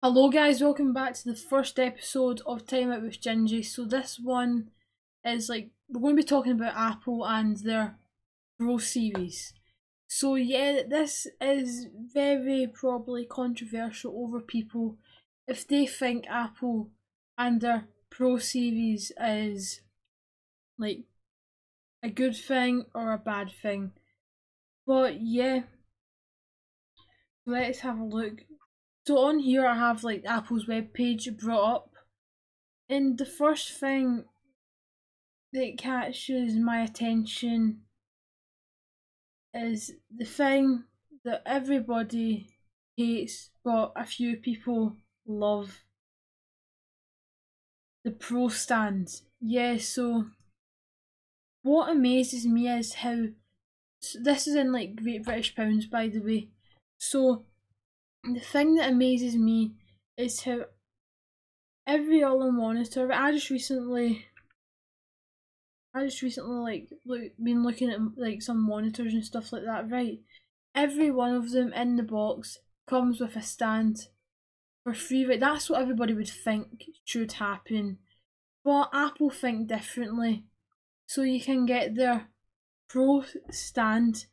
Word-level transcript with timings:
Hello 0.00 0.30
guys, 0.30 0.60
welcome 0.60 0.92
back 0.92 1.14
to 1.14 1.24
the 1.24 1.34
first 1.34 1.76
episode 1.76 2.40
of 2.46 2.64
Time 2.64 2.92
Out 2.92 3.02
with 3.02 3.20
Gingy. 3.20 3.64
So 3.66 3.84
this 3.84 4.16
one 4.22 4.70
is 5.24 5.48
like 5.48 5.70
we're 5.88 6.00
going 6.00 6.14
to 6.14 6.22
be 6.22 6.24
talking 6.24 6.52
about 6.52 6.76
Apple 6.76 7.26
and 7.26 7.56
their 7.56 7.96
Pro 8.60 8.78
series. 8.78 9.54
So 10.06 10.36
yeah, 10.36 10.82
this 10.88 11.26
is 11.40 11.88
very 12.14 12.68
probably 12.72 13.26
controversial 13.26 14.14
over 14.22 14.40
people 14.40 14.98
if 15.48 15.66
they 15.66 15.84
think 15.84 16.26
Apple 16.30 16.90
and 17.36 17.60
their 17.60 17.88
Pro 18.08 18.38
series 18.38 19.10
is 19.20 19.80
like 20.78 21.06
a 22.04 22.08
good 22.08 22.36
thing 22.36 22.84
or 22.94 23.12
a 23.12 23.18
bad 23.18 23.50
thing. 23.50 23.90
But 24.86 25.20
yeah, 25.20 25.62
let's 27.44 27.80
have 27.80 27.98
a 27.98 28.04
look 28.04 28.44
so 29.08 29.16
on 29.20 29.38
here 29.38 29.66
I 29.66 29.74
have 29.74 30.04
like 30.04 30.26
Apple's 30.26 30.68
web 30.68 30.92
page 30.92 31.34
brought 31.38 31.76
up. 31.76 31.90
And 32.90 33.16
the 33.16 33.24
first 33.24 33.70
thing 33.72 34.24
that 35.54 35.78
catches 35.78 36.54
my 36.56 36.82
attention 36.82 37.84
is 39.54 39.92
the 40.14 40.26
thing 40.26 40.84
that 41.24 41.40
everybody 41.46 42.50
hates 42.98 43.48
but 43.64 43.92
a 43.96 44.04
few 44.04 44.36
people 44.36 44.96
love. 45.26 45.84
The 48.04 48.10
Pro 48.10 48.48
stands. 48.48 49.22
Yeah, 49.40 49.78
so 49.78 50.26
what 51.62 51.88
amazes 51.90 52.46
me 52.46 52.68
is 52.68 52.92
how 52.92 53.28
so 54.02 54.18
this 54.22 54.46
is 54.46 54.54
in 54.54 54.70
like 54.70 54.96
Great 54.96 55.24
British 55.24 55.56
Pounds 55.56 55.86
by 55.86 56.08
the 56.08 56.20
way. 56.20 56.48
So 56.98 57.46
the 58.36 58.40
thing 58.40 58.76
that 58.76 58.90
amazes 58.90 59.36
me 59.36 59.72
is 60.16 60.42
how 60.42 60.64
every 61.86 62.22
other 62.22 62.52
monitor 62.52 63.10
I 63.12 63.32
just 63.32 63.50
recently 63.50 64.26
I 65.94 66.04
just 66.04 66.22
recently 66.22 66.56
like 66.56 66.88
look, 67.06 67.22
been 67.42 67.62
looking 67.62 67.90
at 67.90 67.98
like 68.16 68.42
some 68.42 68.66
monitors 68.66 69.14
and 69.14 69.24
stuff 69.24 69.52
like 69.52 69.64
that, 69.64 69.90
right? 69.90 70.20
Every 70.74 71.10
one 71.10 71.34
of 71.34 71.50
them 71.50 71.72
in 71.72 71.96
the 71.96 72.02
box 72.02 72.58
comes 72.86 73.20
with 73.20 73.36
a 73.36 73.42
stand 73.42 74.08
for 74.84 74.94
free, 74.94 75.24
right? 75.24 75.40
That's 75.40 75.70
what 75.70 75.80
everybody 75.80 76.14
would 76.14 76.28
think 76.28 76.84
should 77.04 77.32
happen. 77.32 77.98
But 78.64 78.90
Apple 78.92 79.30
think 79.30 79.68
differently. 79.68 80.44
So 81.06 81.22
you 81.22 81.40
can 81.40 81.66
get 81.66 81.94
their 81.94 82.28
Pro 82.88 83.24
stand 83.50 84.26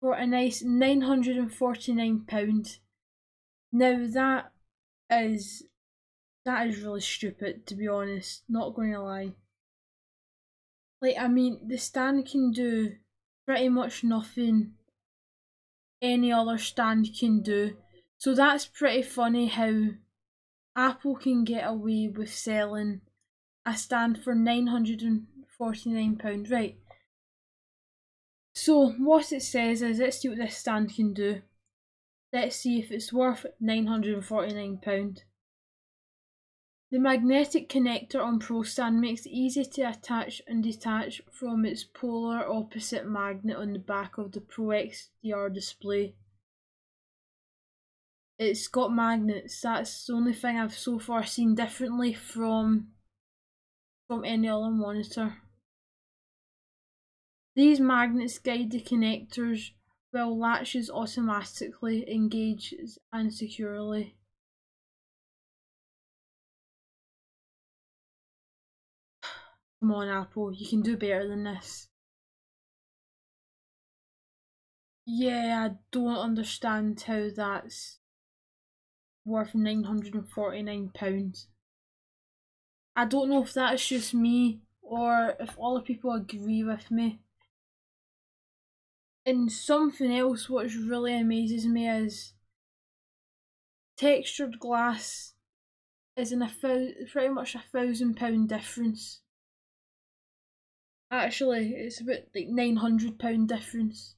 for 0.00 0.14
a 0.14 0.26
nice 0.26 0.62
£949 0.62 2.78
now 3.72 4.06
that 4.06 4.52
is 5.10 5.64
that 6.44 6.66
is 6.66 6.82
really 6.82 7.00
stupid 7.00 7.66
to 7.66 7.74
be 7.74 7.88
honest, 7.88 8.42
not 8.48 8.74
to 8.74 9.00
lie. 9.00 9.32
Like 11.00 11.16
I 11.18 11.28
mean 11.28 11.60
the 11.66 11.78
stand 11.78 12.26
can 12.26 12.52
do 12.52 12.96
pretty 13.46 13.68
much 13.68 14.04
nothing 14.04 14.74
any 16.00 16.32
other 16.32 16.58
stand 16.58 17.08
can 17.18 17.42
do. 17.42 17.76
So 18.18 18.34
that's 18.34 18.66
pretty 18.66 19.02
funny 19.02 19.46
how 19.46 19.72
Apple 20.76 21.16
can 21.16 21.44
get 21.44 21.66
away 21.66 22.08
with 22.08 22.32
selling 22.32 23.00
a 23.64 23.76
stand 23.76 24.22
for 24.22 24.34
£949. 24.34 26.50
Right. 26.50 26.76
So 28.54 28.90
what 28.90 29.32
it 29.32 29.42
says 29.42 29.82
is 29.82 29.98
let's 29.98 30.18
see 30.18 30.28
what 30.28 30.38
this 30.38 30.56
stand 30.56 30.94
can 30.94 31.12
do. 31.12 31.42
Let's 32.32 32.56
see 32.56 32.78
if 32.78 32.90
it's 32.90 33.12
worth 33.12 33.46
£949. 33.62 35.22
The 36.90 36.98
magnetic 36.98 37.68
connector 37.68 38.22
on 38.24 38.40
ProStand 38.40 38.98
makes 38.98 39.26
it 39.26 39.30
easy 39.30 39.64
to 39.64 39.82
attach 39.82 40.40
and 40.46 40.62
detach 40.62 41.20
from 41.30 41.66
its 41.66 41.84
polar 41.84 42.50
opposite 42.50 43.06
magnet 43.06 43.56
on 43.56 43.72
the 43.72 43.78
back 43.78 44.16
of 44.16 44.32
the 44.32 44.40
Pro 44.40 44.66
XDR 44.66 45.52
display. 45.52 46.14
It's 48.38 48.68
got 48.68 48.94
magnets, 48.94 49.60
that's 49.60 50.06
the 50.06 50.12
only 50.12 50.32
thing 50.32 50.56
I've 50.58 50.74
so 50.74 50.98
far 50.98 51.24
seen 51.24 51.54
differently 51.54 52.14
from 52.14 52.88
from 54.06 54.24
any 54.24 54.48
other 54.48 54.70
monitor. 54.70 55.36
These 57.54 57.80
magnets 57.80 58.38
guide 58.38 58.70
the 58.70 58.80
connectors 58.80 59.72
while 60.10 60.38
latches 60.38 60.90
automatically 60.90 62.10
engage 62.10 62.74
and 63.12 63.32
securely. 63.32 64.16
Come 69.80 69.92
on, 69.92 70.08
Apple, 70.08 70.52
you 70.52 70.66
can 70.68 70.82
do 70.82 70.96
better 70.96 71.28
than 71.28 71.44
this. 71.44 71.88
Yeah, 75.06 75.68
I 75.70 75.76
don't 75.90 76.18
understand 76.18 77.00
how 77.06 77.28
that's 77.34 77.98
worth 79.24 79.52
£949. 79.54 81.46
I 82.96 83.04
don't 83.04 83.28
know 83.30 83.42
if 83.42 83.54
that's 83.54 83.88
just 83.88 84.12
me 84.12 84.60
or 84.82 85.34
if 85.38 85.54
all 85.56 85.76
the 85.76 85.82
people 85.82 86.12
agree 86.12 86.64
with 86.64 86.90
me 86.90 87.20
and 89.28 89.52
something 89.52 90.10
else 90.10 90.48
which 90.48 90.74
really 90.74 91.14
amazes 91.14 91.66
me 91.66 91.86
is 91.86 92.32
textured 93.98 94.58
glass 94.58 95.34
is 96.16 96.32
in 96.32 96.40
a 96.40 96.50
thou- 96.62 96.88
pretty 97.12 97.28
much 97.28 97.54
a 97.54 97.58
thousand 97.58 98.14
pound 98.14 98.48
difference. 98.48 99.20
Actually, 101.10 101.74
it's 101.74 102.00
about 102.00 102.22
like 102.34 102.48
nine 102.48 102.76
hundred 102.76 103.18
pound 103.18 103.50
difference. 103.50 104.14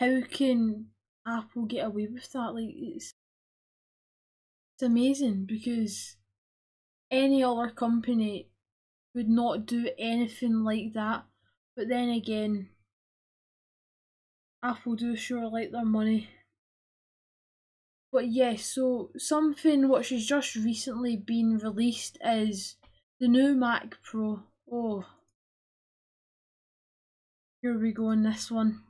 How 0.00 0.20
can 0.22 0.86
Apple 1.24 1.66
get 1.66 1.86
away 1.86 2.08
with 2.08 2.32
that? 2.32 2.54
Like 2.54 2.74
it's 2.74 3.14
it's 4.74 4.82
amazing 4.82 5.44
because 5.46 6.16
any 7.08 7.44
other 7.44 7.70
company 7.70 8.48
would 9.14 9.28
not 9.28 9.64
do 9.64 9.90
anything 9.96 10.64
like 10.64 10.92
that. 10.94 11.24
But 11.76 11.88
then 11.88 12.08
again, 12.08 12.70
Apple 14.62 14.96
do 14.96 15.16
sure 15.16 15.48
like 15.48 15.70
their 15.70 15.84
money. 15.84 16.28
But 18.12 18.28
yes, 18.28 18.52
yeah, 18.52 18.62
so 18.62 19.10
something 19.18 19.88
which 19.88 20.10
has 20.10 20.26
just 20.26 20.56
recently 20.56 21.16
been 21.16 21.58
released 21.58 22.18
is 22.24 22.76
the 23.20 23.28
new 23.28 23.54
Mac 23.54 24.02
Pro. 24.02 24.42
Oh, 24.70 25.04
here 27.62 27.78
we 27.78 27.92
go 27.92 28.06
on 28.06 28.22
this 28.22 28.50
one. 28.50 28.82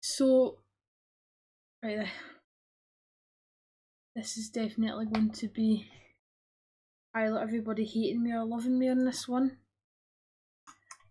So, 0.00 0.58
right 1.82 1.96
there. 1.96 2.10
This 4.16 4.36
is 4.36 4.48
definitely 4.48 5.06
going 5.06 5.30
to 5.30 5.48
be 5.48 5.86
either 7.14 7.38
everybody 7.38 7.84
hating 7.84 8.22
me 8.22 8.32
or 8.32 8.44
loving 8.44 8.78
me 8.78 8.88
on 8.88 9.04
this 9.04 9.28
one. 9.28 9.58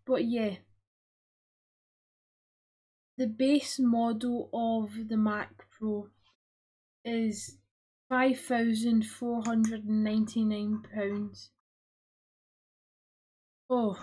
But 0.05 0.25
yeah, 0.25 0.55
the 3.19 3.27
base 3.27 3.77
model 3.79 4.49
of 4.53 5.09
the 5.09 5.17
Mac 5.17 5.65
Pro 5.69 6.07
is 7.03 7.57
five 8.07 8.39
thousand 8.39 9.05
four 9.05 9.43
hundred 9.43 9.83
and 9.83 10.05
ninety 10.05 10.45
nine 10.45 10.81
pounds. 10.95 11.49
Oh, 13.69 14.01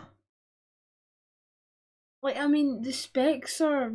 like 2.23 2.37
I 2.37 2.47
mean, 2.47 2.83
the 2.83 2.93
specs 2.93 3.59
are 3.63 3.95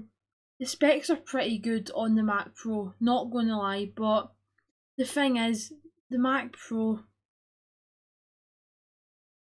the 0.60 0.66
specs 0.66 1.12
are 1.12 1.18
pretty 1.18 1.60
good 1.60 1.92
on 1.94 2.16
the 2.16 2.24
Mac 2.24 2.56
Pro. 2.56 2.96
Not 3.00 3.32
gonna 3.32 3.60
lie, 3.60 3.92
but 3.96 4.32
the 4.98 5.06
thing 5.06 5.38
is, 5.38 5.72
the 6.10 6.18
Mac 6.18 6.54
Pro 6.54 7.02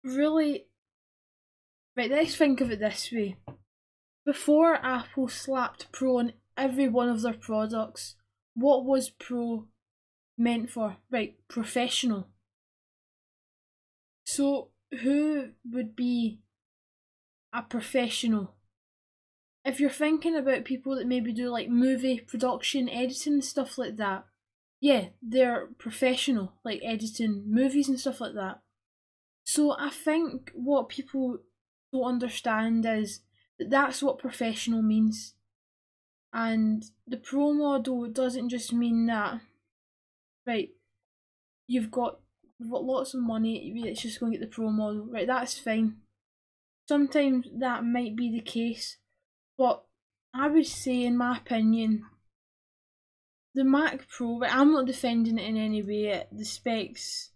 really. 0.03 0.67
Right, 1.97 2.11
let's 2.11 2.35
think 2.35 2.61
of 2.61 2.73
it 2.73 2.81
this 2.81 3.13
way. 3.13 3.37
Before 4.29 4.75
Apple 4.85 5.29
slapped 5.29 5.91
Pro 5.91 6.19
on 6.19 6.35
every 6.55 6.87
one 6.87 7.09
of 7.09 7.23
their 7.23 7.33
products, 7.33 8.17
what 8.55 8.85
was 8.85 9.09
Pro 9.09 9.69
meant 10.37 10.69
for? 10.69 10.99
Right, 11.11 11.37
professional. 11.49 12.29
So, 14.27 14.69
who 15.01 15.53
would 15.65 15.97
be 15.97 16.41
a 17.55 17.63
professional? 17.63 18.55
If 19.65 19.81
you're 19.81 19.89
thinking 19.89 20.37
about 20.37 20.67
people 20.67 20.95
that 20.97 21.07
maybe 21.07 21.33
do 21.33 21.49
like 21.49 21.71
movie 21.71 22.21
production, 22.21 22.87
editing, 22.91 23.41
stuff 23.41 23.79
like 23.79 23.97
that, 23.97 24.27
yeah, 24.79 25.07
they're 25.23 25.69
professional, 25.79 26.53
like 26.67 26.83
editing 26.85 27.45
movies 27.47 27.89
and 27.89 27.99
stuff 27.99 28.21
like 28.21 28.35
that. 28.35 28.61
So, 29.45 29.75
I 29.79 29.89
think 29.89 30.53
what 30.55 30.91
people 30.91 31.39
don't 31.95 32.05
understand 32.05 32.85
is 32.85 33.21
that's 33.59 34.03
what 34.03 34.19
professional 34.19 34.83
means. 34.83 35.35
And 36.33 36.85
the 37.07 37.17
pro 37.17 37.53
model 37.53 38.07
doesn't 38.09 38.51
just 38.51 38.73
mean 38.73 39.07
that 39.07 39.41
right, 40.49 40.71
you've 41.67 41.91
got, 41.91 42.21
you've 42.59 42.71
got 42.71 42.85
lots 42.85 43.15
of 43.15 43.21
money, 43.21 43.73
it's 43.85 44.03
just 44.03 44.19
going 44.19 44.33
to 44.33 44.39
get 44.39 44.49
the 44.49 44.55
pro 44.55 44.71
model, 44.71 45.07
right, 45.07 45.27
that's 45.27 45.59
fine. 45.59 45.99
Sometimes 46.89 47.47
that 47.59 47.85
might 47.85 48.17
be 48.17 48.31
the 48.31 48.41
case, 48.41 48.97
but 49.59 49.85
I 50.35 50.49
would 50.49 50.67
say, 50.67 51.05
in 51.05 51.19
my 51.19 51.37
opinion, 51.37 52.05
the 53.55 53.65
Mac 53.65 54.09
Pro, 54.09 54.39
right, 54.39 54.55
I'm 54.55 54.73
not 54.73 54.87
defending 54.87 55.39
it 55.39 55.47
in 55.47 55.57
any 55.57 55.83
way, 55.83 56.25
the 56.33 56.45
specs, 56.45 57.31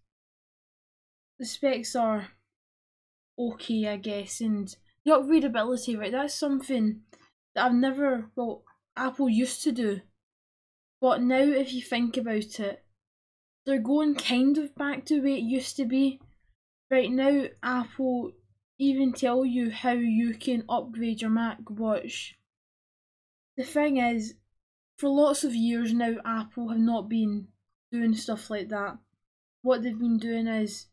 the 1.39 1.45
specs 1.45 1.95
are 1.95 2.29
okay, 3.39 3.89
I 3.89 3.97
guess, 3.97 4.41
and 4.41 4.75
the 5.05 5.13
upgradability, 5.13 5.99
right, 5.99 6.13
that's 6.13 6.35
something 6.35 7.01
that 7.55 7.67
I've 7.67 7.75
never, 7.75 8.31
well, 8.37 8.63
Apple 8.97 9.29
used 9.29 9.63
to 9.65 9.73
do. 9.73 10.01
But 11.01 11.23
now, 11.23 11.43
if 11.43 11.73
you 11.73 11.83
think 11.83 12.17
about 12.17 12.61
it, 12.61 12.85
they're 13.67 13.81
going 13.81 14.15
kind 14.15 14.59
of 14.59 14.75
back 14.75 15.05
to 15.07 15.21
where 15.21 15.37
it 15.37 15.43
used 15.43 15.77
to 15.77 15.85
be. 15.85 16.21
Right 16.91 17.11
now, 17.11 17.45
Apple 17.63 18.33
even 18.79 19.13
tell 19.13 19.45
you 19.45 19.71
how 19.71 19.93
you 19.93 20.35
can 20.35 20.65
upgrade 20.69 21.21
your 21.21 21.31
Mac 21.31 21.59
Watch. 21.69 22.37
The 23.57 23.65
thing 23.65 23.99
is, 23.99 24.35
for 24.99 25.09
lots 25.09 25.45
of 25.45 25.55
years 25.55 25.93
now, 25.93 26.17
Apple 26.25 26.69
have 26.69 26.79
not 26.79 27.09
been 27.09 27.49
doing 27.91 28.15
stuff 28.15 28.51
like 28.51 28.69
that. 28.69 28.99
What 29.63 29.83
they've 29.83 29.99
been 29.99 30.19
doing 30.19 30.47
is 30.47 30.87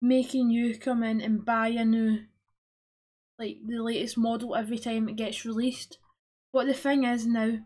making 0.00 0.50
you 0.50 0.78
come 0.78 1.02
in 1.02 1.20
and 1.20 1.44
buy 1.44 1.68
a 1.68 1.84
new, 1.84 2.20
like 3.42 3.58
the 3.66 3.82
latest 3.82 4.16
model 4.16 4.54
every 4.54 4.78
time 4.78 5.08
it 5.08 5.16
gets 5.16 5.44
released. 5.44 5.98
But 6.52 6.66
the 6.66 6.74
thing 6.74 7.04
is 7.04 7.26
now, 7.26 7.58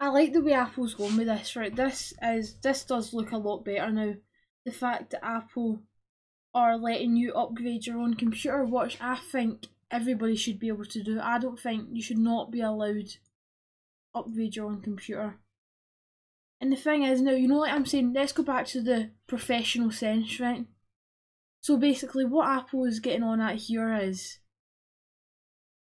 I 0.00 0.08
like 0.08 0.32
the 0.32 0.40
way 0.40 0.52
Apple's 0.52 0.94
going 0.94 1.16
with 1.16 1.26
this. 1.26 1.56
Right, 1.56 1.74
this 1.74 2.12
is 2.22 2.54
this 2.60 2.84
does 2.84 3.12
look 3.12 3.32
a 3.32 3.36
lot 3.36 3.64
better 3.64 3.90
now. 3.90 4.14
The 4.64 4.72
fact 4.72 5.10
that 5.10 5.24
Apple 5.24 5.82
are 6.54 6.76
letting 6.76 7.16
you 7.16 7.32
upgrade 7.34 7.86
your 7.86 7.98
own 7.98 8.14
computer, 8.14 8.64
which 8.64 8.96
I 9.00 9.16
think 9.16 9.66
everybody 9.90 10.36
should 10.36 10.58
be 10.58 10.68
able 10.68 10.84
to 10.84 11.02
do. 11.02 11.20
I 11.20 11.38
don't 11.38 11.58
think 11.58 11.88
you 11.92 12.02
should 12.02 12.18
not 12.18 12.50
be 12.50 12.60
allowed 12.60 13.16
upgrade 14.14 14.56
your 14.56 14.66
own 14.66 14.80
computer. 14.80 15.38
And 16.60 16.72
the 16.72 16.76
thing 16.76 17.04
is 17.04 17.20
now, 17.20 17.32
you 17.32 17.48
know 17.48 17.58
like 17.58 17.72
I'm 17.72 17.86
saying, 17.86 18.12
let's 18.12 18.32
go 18.32 18.42
back 18.42 18.66
to 18.68 18.82
the 18.82 19.10
professional 19.26 19.90
sense, 19.90 20.40
right? 20.40 20.66
So 21.60 21.76
basically 21.76 22.24
what 22.24 22.48
Apple 22.48 22.84
is 22.84 23.00
getting 23.00 23.22
on 23.22 23.40
at 23.40 23.56
here 23.56 23.94
is 23.94 24.38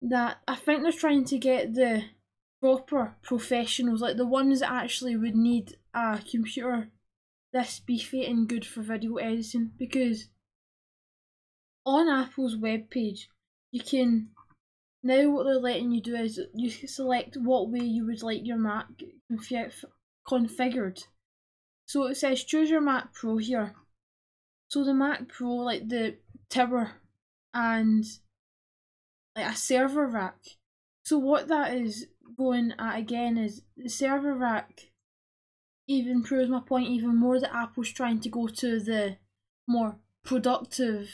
that 0.01 0.37
I 0.47 0.55
think 0.55 0.83
they're 0.83 0.91
trying 0.91 1.25
to 1.25 1.37
get 1.37 1.73
the 1.73 2.03
proper 2.59 3.15
professionals, 3.21 4.01
like 4.01 4.17
the 4.17 4.25
ones 4.25 4.59
that 4.59 4.71
actually 4.71 5.15
would 5.15 5.35
need 5.35 5.77
a 5.93 6.19
computer 6.29 6.89
this 7.53 7.81
beefy 7.85 8.25
and 8.25 8.47
good 8.47 8.65
for 8.65 8.81
video 8.81 9.15
editing 9.15 9.71
because 9.77 10.27
on 11.85 12.07
Apple's 12.07 12.55
webpage 12.55 13.25
you 13.71 13.81
can 13.81 14.29
now 15.03 15.29
what 15.29 15.43
they're 15.43 15.55
letting 15.55 15.91
you 15.91 16.01
do 16.01 16.15
is 16.15 16.39
you 16.53 16.69
select 16.69 17.35
what 17.35 17.69
way 17.69 17.79
you 17.79 18.05
would 18.05 18.21
like 18.21 18.45
your 18.45 18.57
Mac 18.57 18.87
configured. 20.27 21.03
So 21.87 22.05
it 22.05 22.15
says 22.15 22.43
choose 22.43 22.69
your 22.69 22.81
Mac 22.81 23.13
Pro 23.13 23.37
here. 23.37 23.73
So 24.71 24.85
the 24.85 24.93
Mac 24.93 25.27
Pro, 25.27 25.49
like 25.49 25.89
the 25.89 26.15
tower 26.49 26.91
and 27.53 28.05
like 29.35 29.51
a 29.51 29.53
server 29.53 30.07
rack. 30.07 30.37
So 31.03 31.17
what 31.17 31.49
that 31.49 31.73
is 31.73 32.07
going 32.37 32.71
at 32.79 32.97
again 32.97 33.37
is 33.37 33.63
the 33.75 33.89
server 33.89 34.33
rack 34.33 34.91
even 35.89 36.23
proves 36.23 36.49
my 36.49 36.61
point 36.61 36.87
even 36.87 37.17
more 37.17 37.37
that 37.37 37.53
Apple's 37.53 37.91
trying 37.91 38.21
to 38.21 38.29
go 38.29 38.47
to 38.47 38.79
the 38.79 39.17
more 39.67 39.97
productive 40.23 41.09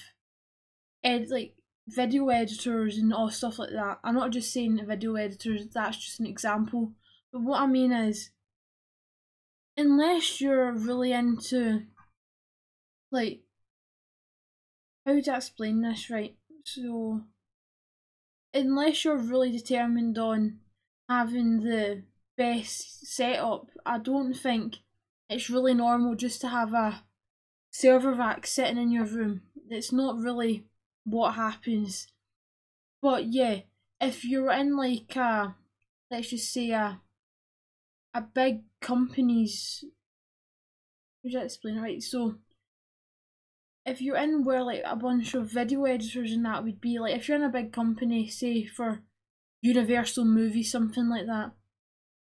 ed 1.03 1.29
like 1.31 1.55
video 1.87 2.29
editors 2.29 2.99
and 2.99 3.11
all 3.11 3.31
stuff 3.31 3.57
like 3.57 3.71
that. 3.71 3.97
I'm 4.03 4.13
not 4.13 4.29
just 4.29 4.53
saying 4.53 4.85
video 4.85 5.15
editors, 5.15 5.65
that's 5.73 5.97
just 5.97 6.19
an 6.19 6.27
example. 6.27 6.91
But 7.33 7.41
what 7.41 7.59
I 7.59 7.65
mean 7.65 7.91
is 7.91 8.29
unless 9.75 10.39
you're 10.41 10.71
really 10.73 11.11
into 11.11 11.87
like 13.11 13.41
how 15.07 15.21
to 15.21 15.35
explain 15.35 15.81
this 15.81 16.09
right? 16.09 16.35
So 16.65 17.21
unless 18.53 19.05
you're 19.05 19.17
really 19.17 19.51
determined 19.51 20.17
on 20.17 20.59
having 21.07 21.61
the 21.61 22.03
best 22.37 23.07
setup, 23.07 23.67
I 23.85 23.99
don't 23.99 24.33
think 24.33 24.77
it's 25.29 25.49
really 25.49 25.73
normal 25.73 26.15
just 26.15 26.41
to 26.41 26.49
have 26.49 26.73
a 26.73 27.03
server 27.71 28.13
rack 28.13 28.45
sitting 28.45 28.77
in 28.77 28.91
your 28.91 29.05
room. 29.05 29.43
It's 29.69 29.93
not 29.93 30.17
really 30.17 30.65
what 31.05 31.35
happens. 31.35 32.07
But 33.01 33.27
yeah, 33.27 33.61
if 34.01 34.25
you're 34.25 34.51
in 34.51 34.75
like 34.75 35.15
a 35.15 35.55
let's 36.11 36.31
just 36.31 36.51
say 36.51 36.71
a 36.71 36.99
a 38.13 38.21
big 38.21 38.63
company's 38.81 39.83
how 41.23 41.29
do 41.29 41.39
I 41.39 41.43
explain 41.43 41.77
it 41.77 41.81
right? 41.81 42.03
So 42.03 42.35
if 43.87 44.01
you're 44.01 44.17
in 44.17 44.43
where 44.43 44.63
like 44.63 44.81
a 44.85 44.97
bunch 44.97 45.33
of 45.33 45.49
video 45.49 45.85
editors 45.85 46.33
and 46.33 46.45
that 46.45 46.63
would 46.63 46.81
be 46.81 46.99
like 46.99 47.15
if 47.15 47.27
you're 47.27 47.37
in 47.37 47.43
a 47.43 47.49
big 47.49 47.71
company, 47.71 48.27
say 48.27 48.65
for 48.65 48.99
Universal 49.61 50.25
Movies, 50.25 50.69
something 50.69 51.07
like 51.09 51.25
that, 51.25 51.51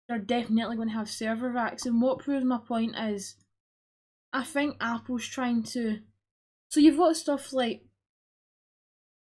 they're 0.09 0.17
definitely 0.17 0.75
going 0.75 0.89
to 0.89 0.95
have 0.95 1.09
server 1.09 1.51
racks. 1.51 1.85
And 1.85 2.01
what 2.01 2.19
proves 2.19 2.43
my 2.43 2.57
point 2.57 2.95
is, 2.97 3.35
I 4.33 4.43
think 4.43 4.75
Apple's 4.81 5.27
trying 5.27 5.61
to. 5.63 5.99
So 6.69 6.79
you've 6.79 6.97
got 6.97 7.15
stuff 7.15 7.53
like 7.53 7.83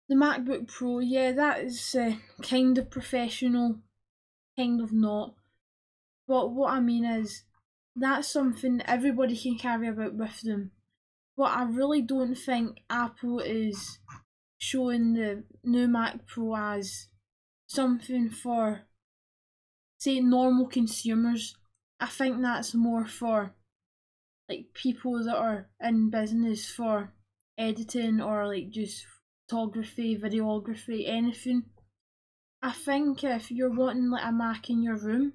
the 0.07 0.15
MacBook 0.15 0.67
Pro, 0.67 0.99
yeah, 0.99 1.31
that 1.31 1.61
is 1.61 1.95
uh, 1.95 2.13
kind 2.43 2.77
of 2.77 2.91
professional, 2.91 3.79
kind 4.57 4.79
of 4.79 4.93
not. 4.93 5.33
But 6.27 6.51
what 6.51 6.71
I 6.71 6.81
mean 6.81 7.03
is, 7.03 7.43
that's 7.95 8.31
something 8.31 8.81
everybody 8.85 9.35
can 9.35 9.57
carry 9.57 9.87
about 9.87 10.13
with 10.13 10.41
them. 10.41 10.71
But 11.37 11.55
I 11.55 11.63
really 11.63 12.01
don't 12.01 12.33
think 12.35 12.79
Apple 12.89 13.39
is 13.39 13.99
showing 14.57 15.13
the 15.13 15.43
new 15.63 15.87
Mac 15.87 16.25
Pro 16.25 16.55
as 16.55 17.07
something 17.67 18.31
for, 18.31 18.81
say, 19.99 20.19
normal 20.19 20.65
consumers. 20.65 21.55
I 21.99 22.07
think 22.07 22.41
that's 22.41 22.73
more 22.73 23.05
for 23.05 23.53
like 24.49 24.73
people 24.73 25.23
that 25.23 25.35
are 25.35 25.67
in 25.79 26.09
business 26.09 26.69
for 26.69 27.13
editing 27.57 28.19
or 28.19 28.47
like 28.47 28.71
just 28.71 29.05
photography, 29.47 30.17
videography, 30.17 31.07
anything. 31.07 31.63
I 32.61 32.71
think 32.71 33.23
if 33.23 33.51
you're 33.51 33.69
wanting 33.69 34.09
like 34.09 34.25
a 34.25 34.31
Mac 34.31 34.69
in 34.71 34.81
your 34.81 34.97
room, 34.97 35.33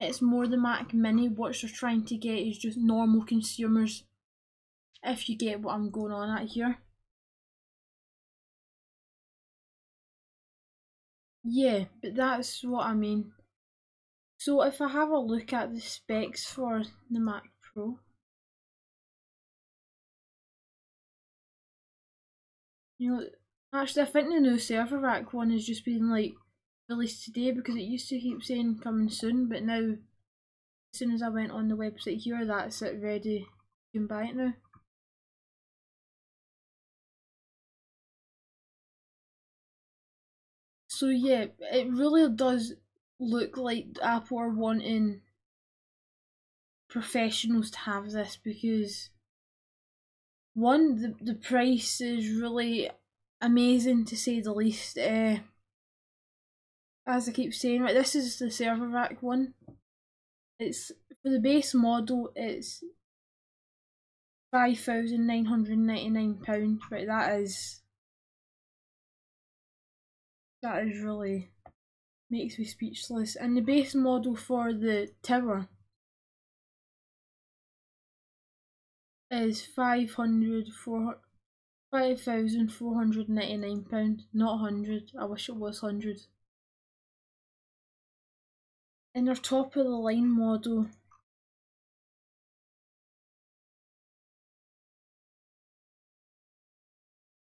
it's 0.00 0.20
more 0.20 0.46
the 0.46 0.58
Mac 0.58 0.92
Mini. 0.92 1.28
What 1.28 1.62
you're 1.62 1.72
trying 1.72 2.04
to 2.06 2.16
get 2.16 2.38
is 2.38 2.58
just 2.58 2.76
normal 2.76 3.24
consumers. 3.24 4.04
If 5.02 5.28
you 5.28 5.36
get 5.36 5.60
what 5.60 5.74
I'm 5.74 5.90
going 5.90 6.12
on 6.12 6.38
at 6.38 6.48
here. 6.48 6.78
Yeah, 11.44 11.84
but 12.02 12.14
that's 12.14 12.62
what 12.62 12.86
I 12.86 12.94
mean. 12.94 13.32
So 14.38 14.62
if 14.62 14.80
I 14.80 14.88
have 14.88 15.10
a 15.10 15.18
look 15.18 15.52
at 15.52 15.72
the 15.72 15.80
specs 15.80 16.44
for 16.46 16.82
the 17.10 17.20
Mac 17.20 17.44
Pro. 17.62 17.98
You 22.98 23.10
know, 23.10 23.24
Actually, 23.72 24.02
I 24.02 24.06
think 24.06 24.28
the 24.28 24.40
new 24.40 24.58
server 24.58 24.98
rack 24.98 25.32
one 25.32 25.50
has 25.50 25.64
just 25.64 25.84
been 25.84 26.10
like 26.10 26.34
released 26.88 27.24
today 27.24 27.52
because 27.52 27.76
it 27.76 27.82
used 27.82 28.08
to 28.08 28.18
keep 28.18 28.42
saying 28.42 28.80
coming 28.82 29.08
soon, 29.08 29.48
but 29.48 29.62
now 29.62 29.78
as 29.92 30.98
soon 30.98 31.12
as 31.12 31.22
I 31.22 31.28
went 31.28 31.52
on 31.52 31.68
the 31.68 31.76
website 31.76 32.18
here, 32.18 32.44
that's 32.44 32.82
it 32.82 33.00
ready. 33.00 33.46
You 33.92 34.00
can 34.00 34.06
buy 34.08 34.24
it 34.24 34.36
now. 34.36 34.54
So 41.00 41.06
yeah, 41.06 41.46
it 41.72 41.90
really 41.90 42.28
does 42.28 42.74
look 43.18 43.56
like 43.56 43.86
Apple 44.02 44.36
are 44.36 44.50
wanting 44.50 45.22
professionals 46.90 47.70
to 47.70 47.78
have 47.78 48.10
this 48.10 48.36
because 48.36 49.08
one, 50.52 51.00
the 51.00 51.32
the 51.32 51.38
price 51.38 52.02
is 52.02 52.38
really 52.38 52.90
amazing 53.40 54.04
to 54.04 54.14
say 54.14 54.42
the 54.42 54.52
least. 54.52 54.98
Uh, 54.98 55.38
as 57.06 57.30
I 57.30 57.32
keep 57.32 57.54
saying, 57.54 57.80
right, 57.80 57.94
this 57.94 58.14
is 58.14 58.38
the 58.38 58.50
server 58.50 58.86
rack 58.86 59.22
one. 59.22 59.54
It's 60.58 60.92
for 61.22 61.30
the 61.30 61.40
base 61.40 61.72
model. 61.72 62.30
It's 62.36 62.84
five 64.50 64.78
thousand 64.78 65.26
nine 65.26 65.46
hundred 65.46 65.78
ninety 65.78 66.10
nine 66.10 66.42
pound. 66.44 66.82
Right, 66.90 67.06
that 67.06 67.40
is 67.40 67.80
that 70.62 70.86
is 70.86 71.00
really 71.00 71.50
makes 72.30 72.58
me 72.58 72.64
speechless. 72.64 73.36
And 73.36 73.56
the 73.56 73.60
base 73.60 73.94
model 73.94 74.36
for 74.36 74.72
the 74.72 75.10
tower 75.22 75.68
is 79.30 79.64
five 79.64 80.14
hundred 80.14 80.68
four 80.68 81.18
five 81.90 82.20
thousand 82.20 82.72
four 82.72 82.94
hundred 82.94 83.28
ninety 83.28 83.56
nine 83.56 83.84
pound, 83.84 84.24
not 84.32 84.58
hundred. 84.58 85.12
I 85.18 85.24
wish 85.24 85.48
it 85.48 85.56
was 85.56 85.80
hundred. 85.80 86.20
And 89.14 89.26
their 89.26 89.34
top 89.34 89.76
of 89.76 89.84
the 89.84 89.90
line 89.90 90.30
model. 90.30 90.88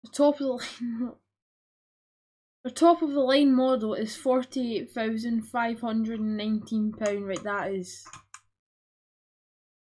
The 0.04 0.10
top 0.10 0.40
of 0.40 0.40
the 0.40 0.46
line 1.00 1.12
the 2.64 2.70
top 2.70 3.02
of 3.02 3.10
the 3.10 3.20
line 3.20 3.54
model 3.54 3.94
is 3.94 4.16
forty 4.16 4.76
eight 4.76 4.92
thousand 4.92 5.42
five 5.42 5.80
hundred 5.80 6.20
and 6.20 6.36
nineteen 6.36 6.92
pound. 6.92 7.26
Right, 7.26 7.42
that 7.42 7.72
is 7.72 8.06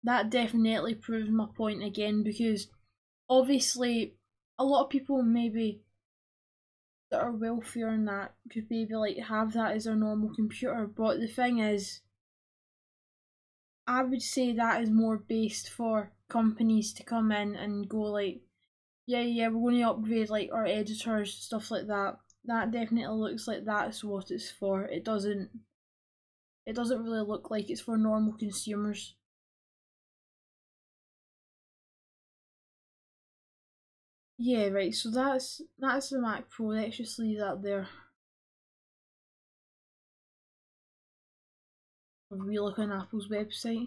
that 0.03 0.31
definitely 0.31 0.95
proves 0.95 1.31
my 1.31 1.47
point 1.57 1.83
again 1.83 2.23
because 2.23 2.69
obviously 3.29 4.15
a 4.59 4.65
lot 4.65 4.85
of 4.85 4.91
people 4.91 5.23
maybe 5.23 5.83
that 7.11 7.21
are 7.21 7.33
wealthier 7.33 7.89
and 7.89 8.07
that 8.07 8.35
could 8.53 8.67
maybe 8.71 8.95
like 8.95 9.17
have 9.17 9.53
that 9.55 9.73
as 9.75 9.85
their 9.85 9.95
normal 9.95 10.35
computer 10.35 10.87
but 10.87 11.21
the 11.21 11.27
thing 11.27 11.59
is 11.59 12.01
I 13.87 14.03
would 14.03 14.23
say 14.23 14.53
that 14.53 14.83
is 14.83 14.91
more 14.91 15.19
based 15.19 15.69
for 15.71 16.13
companies 16.29 16.93
to 16.95 17.05
come 17.05 17.33
in 17.33 17.55
and 17.55 17.89
go 17.89 18.01
like 18.01 18.41
yeah 19.07 19.21
yeah 19.21 19.49
we're 19.49 19.71
going 19.71 19.83
to 19.83 19.91
upgrade 19.91 20.31
like 20.31 20.51
our 20.53 20.67
editors 20.67 21.35
stuff 21.35 21.71
like 21.71 21.87
that 21.87 22.17
that 22.45 22.71
definitely 22.71 23.17
looks 23.17 23.49
like 23.49 23.65
that's 23.65 24.05
what 24.05 24.31
it's 24.31 24.51
for 24.51 24.85
it 24.85 25.05
doesn't 25.05 25.51
it 26.67 26.75
doesn't 26.75 27.03
really 27.03 27.21
look 27.27 27.51
like 27.51 27.71
it's 27.71 27.81
for 27.81 27.97
normal 27.97 28.35
consumers 28.35 29.15
Yeah, 34.39 34.69
right, 34.69 34.95
so 34.95 35.11
that's 35.11 35.61
that's 35.79 36.11
the 36.11 36.21
Mac 36.21 36.49
Pro, 36.51 36.67
let's 36.67 36.97
just 36.97 37.19
leave 37.19 37.39
that 37.39 37.63
there. 37.63 37.89
We 42.31 42.59
look 42.59 42.79
on 42.79 42.93
Apple's 42.93 43.29
website. 43.29 43.87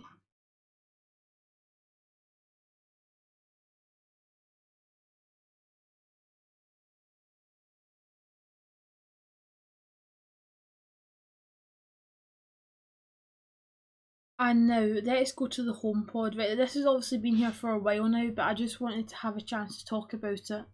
And 14.39 14.67
now 14.67 14.87
let's 15.03 15.31
go 15.31 15.47
to 15.47 15.63
the 15.63 15.73
HomePod. 15.73 16.37
Right, 16.37 16.55
this 16.55 16.75
has 16.75 16.85
obviously 16.85 17.17
been 17.17 17.37
here 17.37 17.51
for 17.51 17.71
a 17.71 17.79
while 17.79 18.07
now, 18.07 18.29
but 18.35 18.45
I 18.45 18.53
just 18.53 18.79
wanted 18.79 19.07
to 19.09 19.15
have 19.17 19.35
a 19.35 19.41
chance 19.41 19.79
to 19.79 19.85
talk 19.85 20.13
about 20.13 20.49
it. 20.49 20.65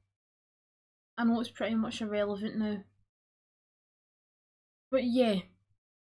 I 1.17 1.23
know 1.23 1.39
it's 1.39 1.49
pretty 1.49 1.75
much 1.75 2.01
irrelevant 2.01 2.57
now. 2.57 2.77
But 4.91 5.05
yeah, 5.05 5.35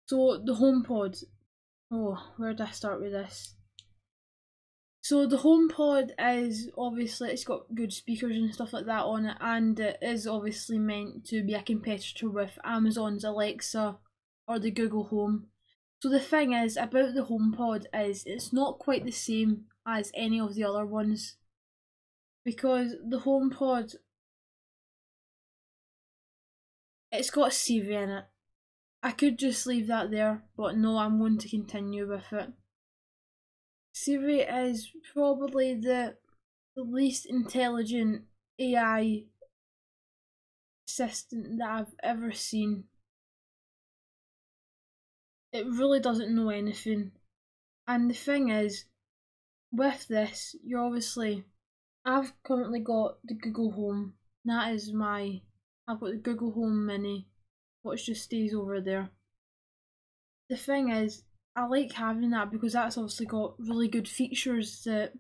so 0.07 0.43
the 0.45 0.55
HomePod. 0.55 1.25
Oh, 1.91 2.33
where 2.37 2.53
did 2.53 2.61
I 2.61 2.71
start 2.71 3.01
with 3.01 3.13
this? 3.13 3.55
So 5.03 5.27
the 5.27 5.39
HomePod 5.39 6.11
is 6.21 6.71
obviously 6.77 7.31
it's 7.31 7.45
got 7.45 7.75
good 7.75 7.95
speakers 7.95 8.37
and 8.37 8.53
stuff 8.53 8.75
like 8.75 8.85
that 8.85 9.05
on 9.05 9.25
it, 9.25 9.39
and 9.41 9.81
it 9.81 9.97
is 10.03 10.27
obviously 10.27 10.79
meant 10.79 11.25
to 11.29 11.43
be 11.43 11.55
a 11.55 11.63
competitor 11.63 12.29
with 12.29 12.59
Amazon's 12.63 13.25
Alexa 13.25 13.97
or 14.47 14.59
the 14.59 14.71
Google 14.71 15.05
Home. 15.05 15.47
So 16.01 16.09
the 16.09 16.21
thing 16.21 16.53
is 16.53 16.77
about 16.77 17.15
the 17.15 17.25
HomePod 17.25 17.87
is 17.93 18.23
it's 18.25 18.53
not 18.53 18.79
quite 18.79 19.05
the 19.05 19.11
same 19.11 19.65
as 19.87 20.13
any 20.15 20.39
of 20.39 20.55
the 20.55 20.65
other 20.65 20.87
ones 20.87 21.37
because 22.45 22.95
the 23.05 23.21
HomePod 23.21 23.97
it's 27.11 27.31
got 27.31 27.53
Siri 27.53 27.95
in 27.95 28.11
it. 28.11 28.25
I 29.03 29.13
could 29.13 29.39
just 29.39 29.67
leave 29.67 29.87
that 29.87 30.11
there, 30.11 30.45
but 30.57 30.77
no, 30.77 30.99
I'm 30.99 31.19
going 31.19 31.39
to 31.39 31.49
continue 31.49 32.09
with 32.09 32.33
it. 32.33 32.51
Siri 33.93 34.41
is 34.41 34.91
probably 35.15 35.75
the, 35.75 36.17
the 36.77 36.83
least 36.83 37.27
intelligent 37.27 38.25
AI 38.59 39.25
assistant 40.89 41.59
that 41.59 41.71
I've 41.71 41.95
ever 42.03 42.33
seen 42.33 42.85
it 45.59 45.67
really 45.67 46.01
doesn't 46.01 46.35
know 46.35 46.51
anything. 46.51 47.13
And 47.87 48.11
the 48.11 48.15
thing 48.15 48.51
is, 48.51 48.85
with 49.73 50.07
this, 50.09 50.55
you're 50.65 50.85
obviously. 50.85 51.45
I've 52.05 52.33
currently 52.43 52.81
got 52.81 53.19
the 53.25 53.35
Google 53.35 53.73
Home. 53.73 54.15
That 54.45 54.73
is 54.73 54.93
my. 54.93 55.41
I've 55.89 56.01
got 56.01 56.11
the 56.11 56.17
Google 56.17 56.53
Home 56.53 56.87
Mini, 56.87 57.27
which 57.83 58.07
just 58.07 58.25
stays 58.25 58.55
over 58.55 58.81
there. 58.81 59.11
The 60.49 60.57
thing 60.57 60.91
is, 60.91 61.25
I 61.57 61.67
like 61.67 61.93
having 61.93 62.31
that 62.31 62.51
because 62.51 62.75
that's 62.75 62.97
obviously 62.97 63.27
got 63.27 63.55
really 63.59 63.89
good 63.89 64.09
features 64.09 64.83
that 64.85 65.13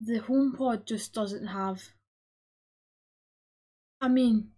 the 0.00 0.20
HomePod 0.20 0.86
just 0.86 1.12
doesn't 1.12 1.48
have. 1.48 1.82
I 4.00 4.08
mean, 4.08 4.50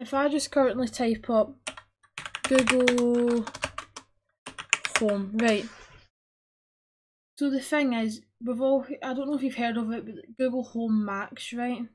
if 0.00 0.12
I 0.14 0.28
just 0.28 0.50
currently 0.50 0.88
type 0.88 1.30
up 1.30 1.54
Google 2.44 3.44
Right. 5.02 5.66
So 7.36 7.50
the 7.50 7.60
thing 7.60 7.92
is, 7.92 8.20
we've 8.44 8.60
all, 8.60 8.86
I 9.02 9.14
don't 9.14 9.28
know 9.28 9.34
if 9.34 9.42
you've 9.42 9.56
heard 9.56 9.76
of 9.76 9.90
it, 9.90 10.06
but 10.06 10.14
Google 10.38 10.62
Home 10.62 11.04
Max, 11.04 11.52
right? 11.52 11.86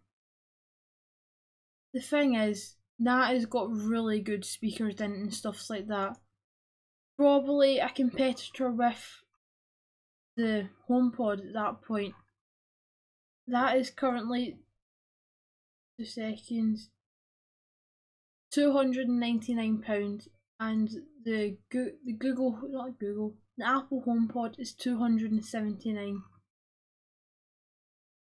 The 1.94 2.02
thing 2.02 2.36
is, 2.36 2.76
that 3.00 3.34
has 3.34 3.46
got 3.46 3.72
really 3.72 4.20
good 4.20 4.44
speakers 4.44 5.00
in 5.00 5.12
and 5.14 5.34
stuff 5.34 5.70
like 5.70 5.88
that. 5.88 6.18
Probably 7.18 7.80
a 7.80 7.90
competitor 7.90 8.70
with 8.70 9.24
the 10.36 10.70
HomePod 10.90 11.48
at 11.48 11.54
that 11.54 11.82
point. 11.82 12.14
That 13.48 13.78
is 13.78 13.90
currently, 13.90 14.58
two 15.98 16.06
seconds, 16.06 16.90
£299 18.54 19.88
and 19.88 20.30
the 20.60 21.58
Go- 21.70 21.92
the 22.04 22.14
Google 22.14 22.60
not 22.70 23.00
Google 23.00 23.36
the 23.58 23.68
Apple 23.68 24.04
HomePod 24.06 24.60
is 24.60 24.74
two 24.74 24.98
hundred 24.98 25.32
and 25.32 25.46
seventy 25.46 25.94
nine. 25.94 26.24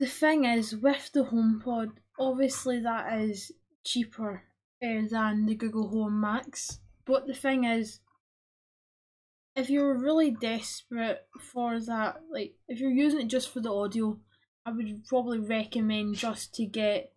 The 0.00 0.06
thing 0.06 0.44
is, 0.44 0.76
with 0.76 1.10
the 1.12 1.24
HomePod, 1.24 1.90
obviously 2.18 2.80
that 2.80 3.20
is 3.20 3.52
cheaper 3.84 4.44
uh, 4.82 5.02
than 5.10 5.46
the 5.46 5.56
Google 5.56 5.88
Home 5.88 6.20
Max. 6.20 6.78
But 7.04 7.26
the 7.26 7.34
thing 7.34 7.64
is, 7.64 8.00
if 9.56 9.70
you're 9.70 9.98
really 9.98 10.30
desperate 10.30 11.26
for 11.40 11.80
that, 11.80 12.20
like 12.30 12.54
if 12.68 12.78
you're 12.78 12.90
using 12.90 13.20
it 13.22 13.28
just 13.28 13.52
for 13.52 13.60
the 13.60 13.72
audio, 13.72 14.18
I 14.64 14.70
would 14.70 15.04
probably 15.06 15.40
recommend 15.40 16.16
just 16.16 16.54
to 16.54 16.66
get 16.66 17.12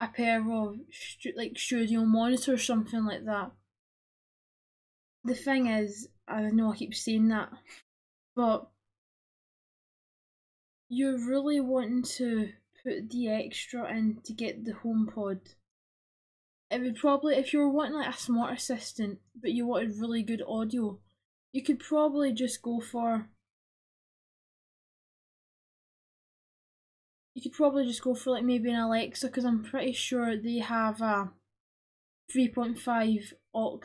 a 0.00 0.08
pair 0.08 0.40
of 0.40 0.76
like 1.36 1.58
studio 1.58 2.04
monitors, 2.04 2.48
or 2.48 2.58
something 2.58 3.04
like 3.04 3.24
that 3.24 3.52
the 5.24 5.34
thing 5.34 5.68
is, 5.68 6.08
I 6.26 6.42
know 6.50 6.72
I 6.72 6.76
keep 6.76 6.94
saying 6.94 7.28
that, 7.28 7.50
but 8.34 8.68
you're 10.88 11.18
really 11.18 11.60
wanting 11.60 12.02
to 12.02 12.50
put 12.82 13.10
the 13.10 13.28
extra 13.28 13.90
in 13.96 14.20
to 14.24 14.32
get 14.32 14.64
the 14.64 14.72
HomePod. 14.72 15.54
It 16.70 16.80
would 16.80 16.96
probably, 16.96 17.36
if 17.36 17.52
you 17.52 17.60
were 17.60 17.68
wanting 17.68 17.94
like 17.94 18.14
a 18.14 18.18
smart 18.18 18.56
assistant, 18.56 19.18
but 19.40 19.52
you 19.52 19.66
wanted 19.66 19.98
really 19.98 20.22
good 20.22 20.42
audio, 20.46 20.98
you 21.52 21.62
could 21.62 21.78
probably 21.78 22.32
just 22.32 22.62
go 22.62 22.80
for. 22.80 23.28
You 27.34 27.42
could 27.42 27.52
probably 27.52 27.86
just 27.86 28.02
go 28.02 28.14
for 28.14 28.30
like 28.30 28.44
maybe 28.44 28.70
an 28.70 28.80
Alexa 28.80 29.26
because 29.26 29.44
I'm 29.44 29.62
pretty 29.62 29.92
sure 29.92 30.36
they 30.36 30.58
have 30.58 31.00
a 31.00 31.30
3.5 32.34 33.32
aux 33.54 33.80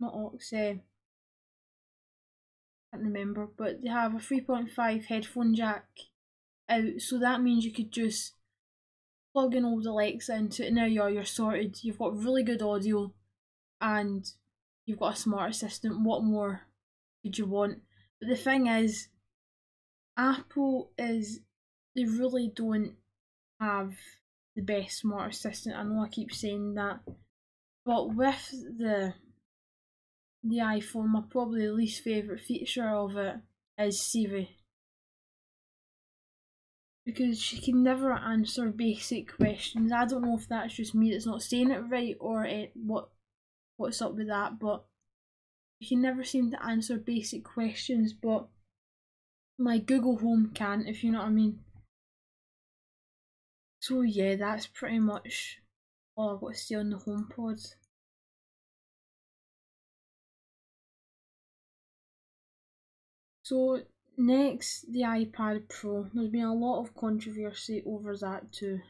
not 0.00 0.14
I 0.52 0.80
can't 2.92 3.04
remember, 3.04 3.48
but 3.56 3.82
they 3.82 3.88
have 3.88 4.14
a 4.14 4.18
3.5 4.18 5.06
headphone 5.06 5.54
jack 5.54 5.86
out, 6.68 7.00
so 7.00 7.18
that 7.18 7.42
means 7.42 7.64
you 7.64 7.72
could 7.72 7.92
just 7.92 8.32
plug 9.36 9.54
in 9.54 9.64
old 9.64 9.84
Alexa 9.84 10.34
into 10.34 10.66
it, 10.66 10.72
now 10.72 10.86
you're, 10.86 11.10
you're 11.10 11.24
sorted. 11.24 11.76
You've 11.82 11.98
got 11.98 12.16
really 12.16 12.42
good 12.42 12.62
audio, 12.62 13.12
and 13.82 14.24
you've 14.86 14.98
got 14.98 15.12
a 15.12 15.16
smart 15.16 15.50
assistant. 15.50 16.02
What 16.02 16.24
more 16.24 16.62
could 17.22 17.36
you 17.36 17.44
want? 17.44 17.82
But 18.18 18.30
the 18.30 18.36
thing 18.36 18.66
is, 18.66 19.08
Apple 20.16 20.90
is, 20.96 21.40
they 21.94 22.04
really 22.04 22.50
don't 22.54 22.94
have 23.60 23.92
the 24.54 24.62
best 24.62 25.00
smart 25.00 25.32
assistant. 25.32 25.76
I 25.76 25.82
know 25.82 26.02
I 26.02 26.08
keep 26.08 26.32
saying 26.32 26.74
that, 26.74 27.00
but 27.84 28.14
with 28.14 28.50
the 28.50 29.12
the 30.48 30.58
iPhone, 30.58 31.08
my 31.08 31.22
probably 31.28 31.68
least 31.68 32.02
favourite 32.02 32.40
feature 32.40 32.88
of 32.88 33.16
it 33.16 33.36
is 33.78 34.00
Siri. 34.00 34.56
because 37.06 37.40
she 37.40 37.60
can 37.60 37.82
never 37.82 38.12
answer 38.12 38.68
basic 38.70 39.36
questions. 39.36 39.92
I 39.92 40.04
don't 40.06 40.22
know 40.22 40.36
if 40.36 40.48
that's 40.48 40.74
just 40.74 40.94
me 40.94 41.12
that's 41.12 41.26
not 41.26 41.42
saying 41.42 41.70
it 41.70 41.84
right 41.88 42.16
or 42.18 42.44
it, 42.44 42.72
what 42.74 43.08
what's 43.76 44.02
up 44.02 44.14
with 44.16 44.26
that, 44.28 44.58
but 44.58 44.84
she 45.80 45.90
can 45.90 46.02
never 46.02 46.24
seem 46.24 46.50
to 46.50 46.64
answer 46.66 46.96
basic 46.98 47.44
questions. 47.44 48.12
But 48.12 48.48
my 49.58 49.78
Google 49.78 50.18
Home 50.18 50.50
can, 50.52 50.86
if 50.86 51.04
you 51.04 51.12
know 51.12 51.20
what 51.20 51.28
I 51.28 51.30
mean. 51.30 51.60
So 53.80 54.02
yeah, 54.02 54.34
that's 54.34 54.66
pretty 54.66 54.98
much 54.98 55.60
all 56.16 56.34
I've 56.34 56.40
got 56.40 56.54
to 56.54 56.58
say 56.58 56.74
on 56.74 56.90
the 56.90 56.96
HomePod. 56.96 57.74
So 63.46 63.80
next, 64.18 64.92
the 64.92 65.02
iPad 65.02 65.68
Pro. 65.68 66.10
There's 66.12 66.30
been 66.30 66.42
a 66.42 66.52
lot 66.52 66.80
of 66.80 66.96
controversy 66.96 67.80
over 67.86 68.16
that 68.16 68.50
too. 68.50 68.80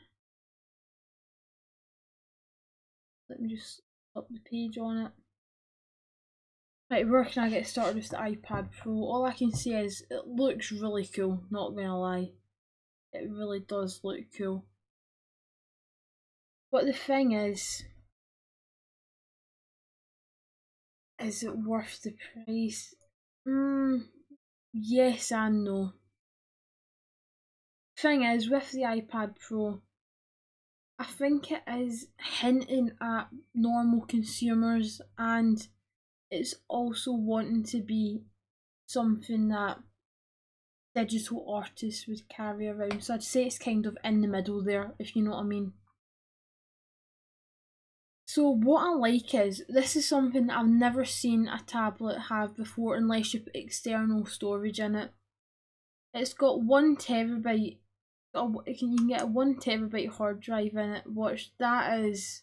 Let 3.28 3.40
me 3.40 3.54
just 3.54 3.82
up 4.16 4.28
the 4.30 4.40
page 4.50 4.78
on 4.78 4.96
it. 4.96 5.12
Right, 6.90 7.06
where 7.06 7.26
can 7.26 7.42
I 7.42 7.50
get 7.50 7.66
started 7.66 7.96
with 7.96 8.08
the 8.08 8.16
iPad 8.16 8.70
Pro? 8.72 8.94
All 8.94 9.26
I 9.26 9.34
can 9.34 9.52
say 9.52 9.72
is 9.72 10.02
it 10.08 10.26
looks 10.26 10.72
really 10.72 11.04
cool, 11.04 11.42
not 11.50 11.76
gonna 11.76 12.00
lie. 12.00 12.30
It 13.12 13.28
really 13.30 13.60
does 13.60 14.00
look 14.02 14.20
cool. 14.38 14.64
But 16.72 16.86
the 16.86 16.94
thing 16.94 17.32
is, 17.32 17.84
is 21.18 21.42
it 21.42 21.58
worth 21.58 22.00
the 22.02 22.14
price? 22.46 22.94
Mm, 23.46 24.06
yes 24.78 25.32
and 25.32 25.64
no. 25.64 25.92
Thing 27.98 28.24
is, 28.24 28.50
with 28.50 28.72
the 28.72 28.82
iPad 28.82 29.36
Pro, 29.40 29.80
I 30.98 31.04
think 31.04 31.50
it 31.50 31.62
is 31.66 32.08
hinting 32.40 32.92
at 33.00 33.28
normal 33.54 34.02
consumers 34.02 35.00
and 35.16 35.66
it's 36.30 36.54
also 36.68 37.12
wanting 37.12 37.64
to 37.64 37.80
be 37.80 38.24
something 38.86 39.48
that 39.48 39.78
digital 40.94 41.46
artists 41.48 42.06
would 42.06 42.28
carry 42.28 42.68
around. 42.68 43.02
So 43.02 43.14
I'd 43.14 43.22
say 43.22 43.44
it's 43.44 43.58
kind 43.58 43.86
of 43.86 43.96
in 44.04 44.20
the 44.20 44.28
middle 44.28 44.62
there, 44.62 44.94
if 44.98 45.16
you 45.16 45.22
know 45.22 45.32
what 45.32 45.40
I 45.40 45.44
mean. 45.44 45.72
So 48.36 48.50
what 48.50 48.84
I 48.84 48.90
like 48.90 49.34
is 49.34 49.64
this 49.66 49.96
is 49.96 50.06
something 50.06 50.50
I've 50.50 50.68
never 50.68 51.06
seen 51.06 51.48
a 51.48 51.62
tablet 51.66 52.18
have 52.28 52.54
before 52.54 52.94
unless 52.94 53.32
you 53.32 53.40
put 53.40 53.56
external 53.56 54.26
storage 54.26 54.78
in 54.78 54.94
it. 54.94 55.12
It's 56.12 56.34
got 56.34 56.60
one 56.60 56.96
terabyte. 56.96 57.78
You 58.34 58.76
can 58.78 59.08
get 59.08 59.22
a 59.22 59.26
one 59.26 59.54
terabyte 59.54 60.10
hard 60.10 60.40
drive 60.40 60.74
in 60.74 60.90
it. 60.90 61.06
Watch 61.06 61.52
that 61.58 61.98
is 61.98 62.42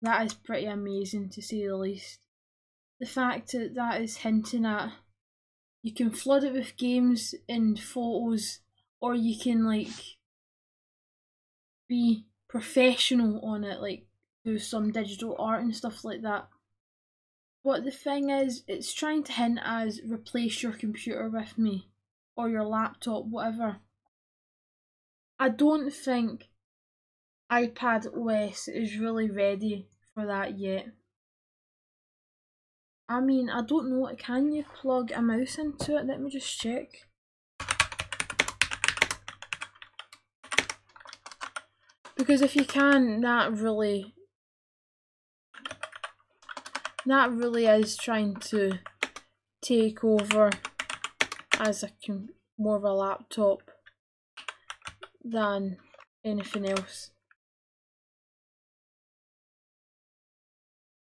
that 0.00 0.24
is 0.24 0.32
pretty 0.32 0.64
amazing 0.64 1.28
to 1.34 1.42
say 1.42 1.66
the 1.66 1.76
least 1.76 2.20
the 3.00 3.06
fact 3.06 3.52
that 3.52 3.74
that 3.74 4.00
is 4.00 4.16
hinting 4.16 4.64
at 4.64 4.92
you 5.82 5.92
can 5.92 6.10
flood 6.10 6.42
it 6.42 6.54
with 6.54 6.78
games 6.78 7.34
and 7.50 7.78
photos 7.78 8.60
or 8.98 9.14
you 9.14 9.38
can 9.38 9.66
like 9.66 10.16
be 11.86 12.24
professional 12.48 13.44
on 13.44 13.62
it 13.62 13.82
like 13.82 14.06
do 14.44 14.58
some 14.58 14.92
digital 14.92 15.36
art 15.38 15.62
and 15.62 15.74
stuff 15.74 16.04
like 16.04 16.22
that 16.22 16.48
but 17.62 17.84
the 17.84 17.90
thing 17.90 18.30
is 18.30 18.62
it's 18.68 18.92
trying 18.92 19.22
to 19.22 19.32
hint 19.32 19.58
as 19.64 20.00
replace 20.06 20.62
your 20.62 20.72
computer 20.72 21.28
with 21.28 21.56
me 21.56 21.88
or 22.36 22.48
your 22.48 22.64
laptop 22.64 23.24
whatever 23.24 23.76
i 25.38 25.48
don't 25.48 25.92
think 25.92 26.48
ipad 27.50 28.06
os 28.16 28.68
is 28.68 28.98
really 28.98 29.30
ready 29.30 29.88
for 30.14 30.26
that 30.26 30.58
yet 30.58 30.88
I 33.08 33.20
mean, 33.20 33.50
I 33.50 33.60
don't 33.60 33.90
know. 33.90 34.10
Can 34.16 34.52
you 34.52 34.64
plug 34.64 35.12
a 35.12 35.20
mouse 35.20 35.58
into 35.58 35.96
it? 35.96 36.06
Let 36.06 36.20
me 36.20 36.30
just 36.30 36.58
check. 36.58 37.06
Because 42.16 42.40
if 42.40 42.56
you 42.56 42.64
can, 42.64 43.20
that 43.20 43.52
really... 43.52 44.14
That 47.06 47.32
really 47.32 47.66
is 47.66 47.96
trying 47.96 48.36
to 48.36 48.78
take 49.60 50.02
over 50.02 50.50
as 51.58 51.82
a 51.82 51.90
more 52.58 52.76
of 52.76 52.84
a 52.84 52.92
laptop 52.92 53.62
than 55.22 55.76
anything 56.24 56.66
else. 56.66 57.10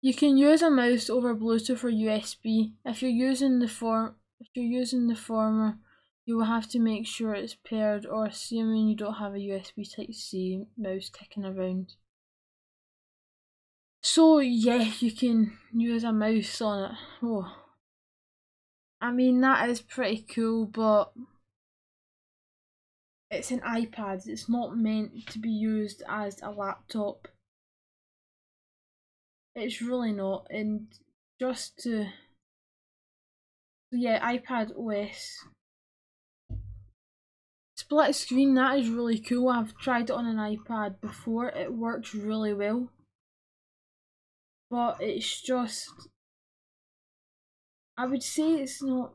You 0.02 0.14
can 0.14 0.38
use 0.38 0.62
a 0.62 0.70
mouse 0.70 1.10
over 1.10 1.34
Bluetooth 1.34 1.84
or 1.84 1.90
USB. 1.90 2.74
If 2.84 3.02
you're 3.02 3.10
using 3.10 3.60
the 3.60 3.70
for 3.70 4.16
if 4.42 4.48
you're 4.54 4.66
using 4.66 5.08
the 5.08 5.16
former, 5.16 5.78
you 6.26 6.36
will 6.36 6.46
have 6.46 6.70
to 6.72 6.80
make 6.80 7.08
sure 7.08 7.34
it's 7.34 7.56
paired 7.56 8.06
or 8.06 8.26
assuming 8.26 8.90
you 8.90 8.96
don't 8.98 9.14
have 9.14 9.34
a 9.34 9.38
USB 9.38 9.90
Type 9.90 10.14
C 10.14 10.66
mouse 10.78 11.10
kicking 11.10 11.46
around. 11.46 11.94
So 14.04 14.40
yeah, 14.40 14.92
you 15.00 15.12
can 15.14 15.58
use 15.74 16.04
a 16.04 16.12
mouse 16.12 16.62
on 16.62 16.92
it. 16.92 16.98
Oh. 17.24 17.56
I 19.02 19.12
mean 19.12 19.42
that 19.42 19.70
is 19.70 19.82
pretty 19.82 20.22
cool, 20.22 20.66
but 20.66 21.14
it's 23.32 23.50
an 23.52 23.62
iPad. 23.62 24.28
It's 24.28 24.50
not 24.50 24.78
meant 24.78 25.28
to 25.28 25.40
be 25.40 25.50
used 25.50 26.04
as 26.08 26.42
a 26.42 26.52
laptop. 26.52 27.30
It's 29.56 29.82
really 29.82 30.12
not, 30.12 30.48
and 30.50 30.88
just 31.40 31.78
to 31.80 32.08
yeah, 33.92 34.20
iPad 34.36 34.72
OS 34.78 35.46
split 37.76 38.16
screen 38.16 38.56
that 38.56 38.80
is 38.80 38.90
really 38.90 39.20
cool. 39.20 39.50
I've 39.50 39.78
tried 39.78 40.10
it 40.10 40.12
on 40.12 40.26
an 40.26 40.38
iPad 40.38 41.00
before. 41.00 41.50
It 41.50 41.74
works 41.74 42.14
really 42.14 42.54
well, 42.54 42.90
but 44.74 44.98
it's 45.02 45.40
just 45.40 46.10
I 47.96 48.08
would 48.08 48.24
say 48.24 48.54
it's 48.54 48.82
not 48.82 49.14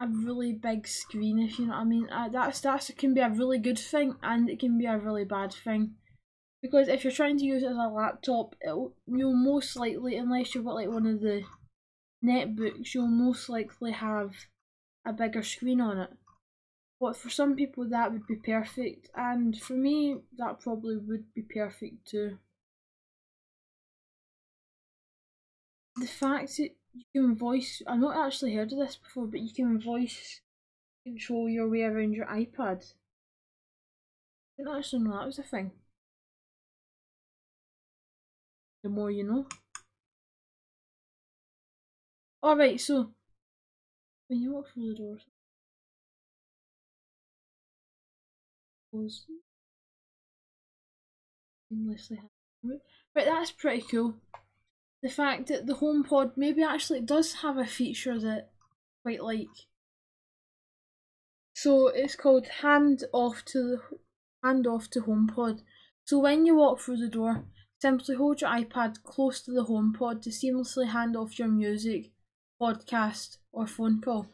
a 0.00 0.06
really 0.08 0.54
big 0.54 0.88
screen 0.88 1.38
if 1.38 1.58
you 1.58 1.66
know 1.66 1.72
what 1.72 1.80
I 1.80 1.84
mean. 1.84 2.08
Uh, 2.08 2.30
that's 2.30 2.88
it 2.88 2.96
can 2.96 3.12
be 3.12 3.20
a 3.20 3.28
really 3.28 3.58
good 3.58 3.78
thing 3.78 4.16
and 4.22 4.48
it 4.48 4.58
can 4.58 4.78
be 4.78 4.86
a 4.86 4.96
really 4.96 5.26
bad 5.26 5.52
thing. 5.52 5.96
Because 6.62 6.88
if 6.88 7.04
you're 7.04 7.12
trying 7.12 7.36
to 7.36 7.44
use 7.44 7.62
it 7.62 7.66
as 7.66 7.76
a 7.76 7.88
laptop, 7.88 8.54
you'll 8.64 9.36
most 9.36 9.76
likely, 9.76 10.16
unless 10.16 10.54
you've 10.54 10.64
got 10.64 10.76
like 10.76 10.88
one 10.88 11.06
of 11.06 11.20
the 11.20 11.42
netbooks, 12.24 12.94
you'll 12.94 13.08
most 13.08 13.50
likely 13.50 13.92
have 13.92 14.32
a 15.04 15.12
bigger 15.12 15.42
screen 15.42 15.82
on 15.82 15.98
it. 15.98 16.10
But 16.98 17.14
for 17.18 17.28
some 17.28 17.56
people 17.56 17.86
that 17.90 18.10
would 18.10 18.26
be 18.26 18.36
perfect, 18.36 19.10
and 19.14 19.54
for 19.60 19.74
me 19.74 20.22
that 20.38 20.60
probably 20.60 20.96
would 20.96 21.26
be 21.34 21.42
perfect 21.42 22.08
too. 22.08 22.38
The 26.00 26.06
fact 26.06 26.56
that 26.56 26.70
you 26.92 27.04
can 27.12 27.36
voice, 27.36 27.82
I've 27.86 28.00
not 28.00 28.26
actually 28.26 28.54
heard 28.54 28.72
of 28.72 28.78
this 28.78 28.96
before, 28.96 29.26
but 29.26 29.40
you 29.40 29.54
can 29.54 29.80
voice 29.80 30.40
control 31.04 31.48
your 31.48 31.68
way 31.68 31.82
around 31.82 32.14
your 32.14 32.26
iPad. 32.26 32.92
I 34.58 34.62
didn't 34.62 34.76
actually 34.76 35.02
know 35.04 35.18
that 35.18 35.26
was 35.26 35.38
a 35.38 35.42
thing 35.42 35.72
the 38.82 38.88
more 38.88 39.10
you 39.10 39.24
know. 39.24 39.46
Alright, 42.42 42.80
so 42.80 43.12
when 44.28 44.40
you 44.40 44.52
walk 44.52 44.68
through 44.72 44.92
the 44.92 44.94
doors, 44.94 45.22
close 48.90 49.26
seamlessly. 51.70 52.18
Right, 52.62 53.26
that's 53.26 53.50
pretty 53.50 53.82
cool. 53.82 54.14
The 55.02 55.08
fact 55.08 55.48
that 55.48 55.66
the 55.66 55.74
HomePod 55.74 56.32
maybe 56.36 56.62
actually 56.62 57.00
does 57.00 57.34
have 57.34 57.56
a 57.56 57.64
feature 57.64 58.18
that 58.18 58.50
I 58.50 59.02
quite 59.02 59.22
like. 59.24 59.66
So 61.54 61.88
it's 61.88 62.16
called 62.16 62.46
hand 62.62 63.04
off 63.12 63.44
to 63.46 63.62
the 63.62 63.80
hand 64.44 64.66
off 64.66 64.88
to 64.90 65.00
HomePod. 65.00 65.60
So 66.04 66.18
when 66.18 66.46
you 66.46 66.56
walk 66.56 66.80
through 66.80 66.98
the 66.98 67.08
door, 67.08 67.44
Simply 67.80 68.14
hold 68.14 68.42
your 68.42 68.50
iPad 68.50 69.02
close 69.04 69.40
to 69.40 69.52
the 69.52 69.64
HomePod 69.64 70.20
to 70.22 70.30
seamlessly 70.30 70.88
hand 70.88 71.16
off 71.16 71.38
your 71.38 71.48
music, 71.48 72.10
podcast, 72.60 73.38
or 73.52 73.66
phone 73.66 74.02
call. 74.02 74.26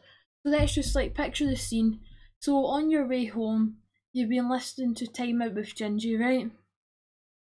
So 0.43 0.49
let's 0.49 0.73
just 0.73 0.93
like 0.93 1.15
picture 1.15 1.45
the 1.45 1.55
scene. 1.55 2.01
So 2.39 2.65
on 2.65 2.89
your 2.91 3.07
way 3.07 3.25
home, 3.25 3.77
you've 4.11 4.29
been 4.29 4.49
listening 4.49 4.95
to 4.95 5.07
Time 5.07 5.41
Out 5.41 5.53
with 5.53 5.75
Gingy, 5.75 6.19
right? 6.19 6.51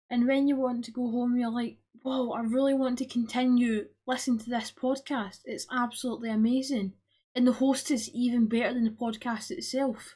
And 0.07 0.27
when 0.27 0.47
you 0.47 0.55
want 0.55 0.85
to 0.85 0.91
go 0.91 1.09
home, 1.09 1.35
you're 1.35 1.49
like, 1.49 1.77
whoa, 2.01 2.31
I 2.31 2.41
really 2.41 2.73
want 2.73 2.97
to 2.99 3.05
continue 3.05 3.87
listening 4.05 4.39
to 4.39 4.49
this 4.49 4.71
podcast. 4.71 5.39
It's 5.45 5.67
absolutely 5.71 6.29
amazing. 6.29 6.93
And 7.35 7.45
the 7.47 7.53
host 7.53 7.91
is 7.91 8.09
even 8.13 8.47
better 8.47 8.73
than 8.73 8.85
the 8.85 8.89
podcast 8.89 9.51
itself. 9.51 10.15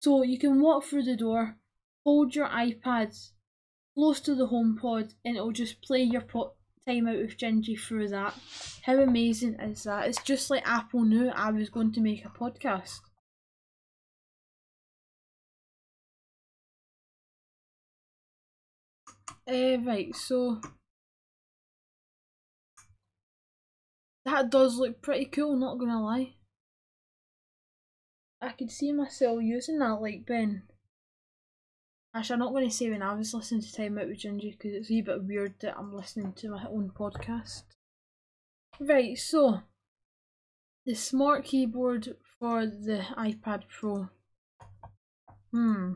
So 0.00 0.22
you 0.22 0.38
can 0.38 0.60
walk 0.60 0.84
through 0.84 1.04
the 1.04 1.16
door, 1.16 1.56
hold 2.04 2.34
your 2.34 2.48
iPad 2.48 3.16
close 3.94 4.20
to 4.20 4.34
the 4.34 4.48
HomePod, 4.48 5.14
and 5.24 5.36
it'll 5.36 5.52
just 5.52 5.80
play 5.82 6.02
your 6.02 6.22
po- 6.22 6.54
time 6.86 7.06
out 7.06 7.18
with 7.18 7.38
Gingy 7.38 7.78
through 7.78 8.08
that. 8.08 8.34
How 8.82 9.00
amazing 9.00 9.54
is 9.60 9.84
that? 9.84 10.08
It's 10.08 10.22
just 10.22 10.50
like 10.50 10.68
Apple 10.68 11.04
knew 11.04 11.28
I 11.28 11.50
was 11.50 11.70
going 11.70 11.92
to 11.92 12.00
make 12.00 12.24
a 12.24 12.28
podcast. 12.28 13.00
Uh, 19.46 19.78
right, 19.84 20.14
so 20.14 20.60
that 24.24 24.50
does 24.50 24.76
look 24.76 25.02
pretty 25.02 25.24
cool, 25.26 25.56
not 25.56 25.78
gonna 25.78 26.02
lie. 26.02 26.34
I 28.40 28.50
could 28.50 28.70
see 28.72 28.92
myself 28.92 29.40
using 29.40 29.78
that, 29.78 30.00
like 30.00 30.26
Ben. 30.26 30.62
Actually, 32.14 32.34
I'm 32.34 32.40
not 32.40 32.52
going 32.52 32.68
to 32.68 32.74
say 32.74 32.90
when 32.90 33.00
I 33.00 33.14
was 33.14 33.32
listening 33.32 33.62
to 33.62 33.72
Time 33.72 33.96
Out 33.98 34.08
with 34.08 34.18
Gingy 34.18 34.50
because 34.50 34.74
it's 34.74 34.90
a 34.90 35.00
bit 35.00 35.24
weird 35.24 35.54
that 35.60 35.78
I'm 35.78 35.94
listening 35.94 36.34
to 36.34 36.50
my 36.50 36.66
own 36.66 36.90
podcast. 36.90 37.62
Right, 38.78 39.16
so 39.16 39.62
the 40.84 40.94
smart 40.94 41.44
keyboard 41.44 42.16
for 42.38 42.66
the 42.66 43.06
iPad 43.16 43.62
Pro. 43.68 44.08
Hmm. 45.52 45.92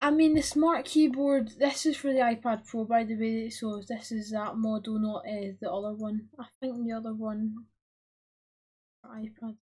I 0.00 0.10
mean, 0.10 0.34
the 0.34 0.42
smart 0.42 0.84
keyboard, 0.84 1.52
this 1.58 1.84
is 1.86 1.96
for 1.96 2.12
the 2.12 2.20
iPad 2.20 2.66
Pro, 2.66 2.84
by 2.84 3.02
the 3.04 3.16
way, 3.16 3.50
so 3.50 3.82
this 3.88 4.12
is 4.12 4.30
that 4.30 4.56
model, 4.56 4.98
not 5.00 5.24
uh, 5.26 5.52
the 5.60 5.70
other 5.72 5.94
one. 5.94 6.28
I 6.38 6.46
think 6.60 6.86
the 6.86 6.92
other 6.92 7.12
one 7.14 7.66
iPad. 9.04 9.56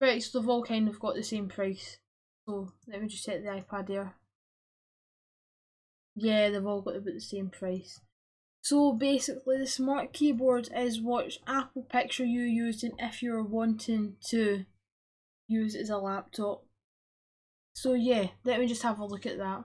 Right, 0.00 0.22
so 0.22 0.40
they've 0.40 0.48
all 0.48 0.62
kind 0.62 0.88
of 0.88 0.98
got 0.98 1.14
the 1.14 1.22
same 1.22 1.48
price. 1.48 1.98
So 2.46 2.72
let 2.86 3.02
me 3.02 3.08
just 3.08 3.24
set 3.24 3.42
the 3.42 3.50
iPad 3.50 3.88
there. 3.88 4.14
Yeah, 6.14 6.48
they've 6.50 6.64
all 6.66 6.80
got 6.80 6.96
about 6.96 7.14
the 7.14 7.20
same 7.20 7.50
price. 7.50 8.00
So 8.62 8.92
basically, 8.92 9.58
the 9.58 9.66
smart 9.66 10.12
keyboard 10.12 10.68
is 10.76 11.00
what 11.00 11.38
Apple 11.46 11.82
picture 11.82 12.24
you 12.24 12.42
using 12.42 12.92
if 12.98 13.22
you're 13.22 13.42
wanting 13.42 14.16
to 14.28 14.64
use 15.48 15.74
it 15.74 15.82
as 15.82 15.90
a 15.90 15.98
laptop. 15.98 16.64
So 17.74 17.94
yeah, 17.94 18.28
let 18.44 18.60
me 18.60 18.66
just 18.66 18.82
have 18.82 18.98
a 18.98 19.04
look 19.04 19.26
at 19.26 19.38
that. 19.38 19.64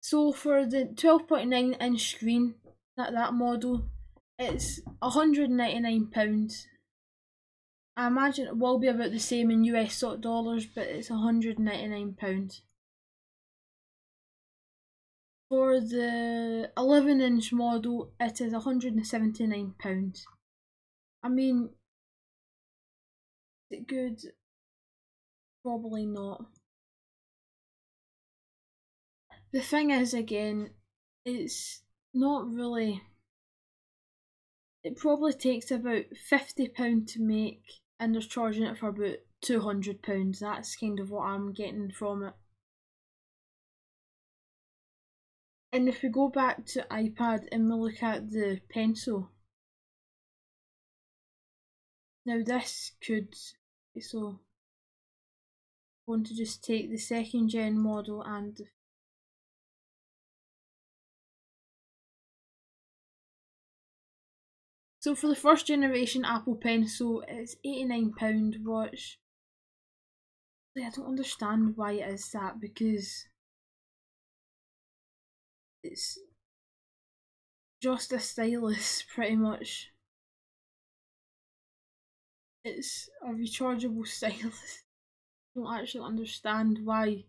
So 0.00 0.32
for 0.32 0.66
the 0.66 0.86
12.9 0.86 1.80
inch 1.80 2.10
screen, 2.10 2.56
that 2.96 3.12
that 3.12 3.32
model, 3.32 3.86
it's 4.38 4.80
£199 5.02 6.66
I 7.94 8.06
imagine 8.06 8.46
it 8.46 8.56
will 8.56 8.78
be 8.78 8.86
about 8.88 9.10
the 9.10 9.20
same 9.20 9.50
in 9.50 9.64
US 9.64 10.02
dollars, 10.20 10.66
but 10.66 10.84
it's 10.84 11.10
£199. 11.10 12.60
For 15.52 15.80
the 15.80 16.72
11 16.78 17.20
inch 17.20 17.52
model, 17.52 18.14
it 18.18 18.40
is 18.40 18.54
£179. 18.54 20.24
I 21.22 21.28
mean, 21.28 21.68
is 23.70 23.78
it 23.78 23.86
good? 23.86 24.18
Probably 25.62 26.06
not. 26.06 26.46
The 29.52 29.60
thing 29.60 29.90
is, 29.90 30.14
again, 30.14 30.70
it's 31.26 31.82
not 32.14 32.50
really. 32.50 33.02
It 34.82 34.96
probably 34.96 35.34
takes 35.34 35.70
about 35.70 36.04
£50 36.32 37.12
to 37.12 37.20
make 37.20 37.64
and 38.00 38.14
they're 38.14 38.22
charging 38.22 38.62
it 38.62 38.78
for 38.78 38.88
about 38.88 39.16
two 39.42 39.60
hundred 39.60 40.02
pounds. 40.02 40.40
That's 40.40 40.76
kind 40.76 40.98
of 40.98 41.10
what 41.10 41.26
I'm 41.26 41.52
getting 41.52 41.90
from 41.90 42.22
it. 42.22 42.32
And 45.72 45.88
if 45.88 46.02
we 46.02 46.10
go 46.10 46.28
back 46.28 46.66
to 46.66 46.86
iPad 46.90 47.48
and 47.50 47.68
we 47.68 47.76
look 47.76 48.02
at 48.02 48.30
the 48.30 48.60
pencil, 48.70 49.30
now 52.26 52.42
this 52.44 52.92
could 53.04 53.34
so 54.00 54.40
going 56.06 56.24
to 56.24 56.36
just 56.36 56.62
take 56.62 56.90
the 56.90 56.98
second 56.98 57.48
gen 57.48 57.78
model 57.78 58.22
and 58.22 58.60
So 65.00 65.16
for 65.16 65.26
the 65.26 65.34
first 65.34 65.66
generation 65.66 66.24
Apple 66.24 66.54
Pencil, 66.54 67.24
it's 67.26 67.56
£89, 67.66 68.62
watch. 68.62 69.18
I 70.76 70.90
don't 70.90 71.08
understand 71.08 71.76
why 71.76 71.94
it 71.94 72.08
is 72.08 72.30
that 72.30 72.60
because 72.60 73.24
it's 75.82 76.18
just 77.82 78.12
a 78.12 78.18
stylus 78.20 79.04
pretty 79.14 79.36
much. 79.36 79.90
It's 82.64 83.08
a 83.22 83.30
rechargeable 83.30 84.06
stylus. 84.06 84.84
I 85.56 85.60
don't 85.60 85.74
actually 85.74 86.04
understand 86.04 86.80
why 86.84 87.24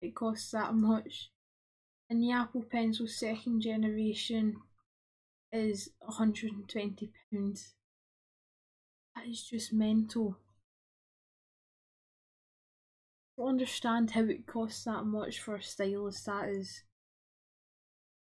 it 0.00 0.14
costs 0.14 0.52
that 0.52 0.74
much. 0.74 1.30
And 2.08 2.22
the 2.22 2.30
Apple 2.30 2.62
Pencil 2.62 3.08
second 3.08 3.62
generation 3.62 4.56
is 5.52 5.90
£120. 6.08 7.10
That 9.14 9.26
is 9.28 9.42
just 9.42 9.72
mental. 9.72 10.36
I 13.36 13.42
don't 13.42 13.50
understand 13.50 14.12
how 14.12 14.22
it 14.22 14.46
costs 14.46 14.84
that 14.84 15.04
much 15.04 15.40
for 15.40 15.56
a 15.56 15.62
stylus. 15.62 16.22
That 16.24 16.48
is 16.48 16.82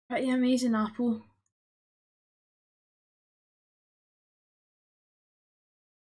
pretty 0.09 0.29
amazing, 0.29 0.75
Apple. 0.75 1.23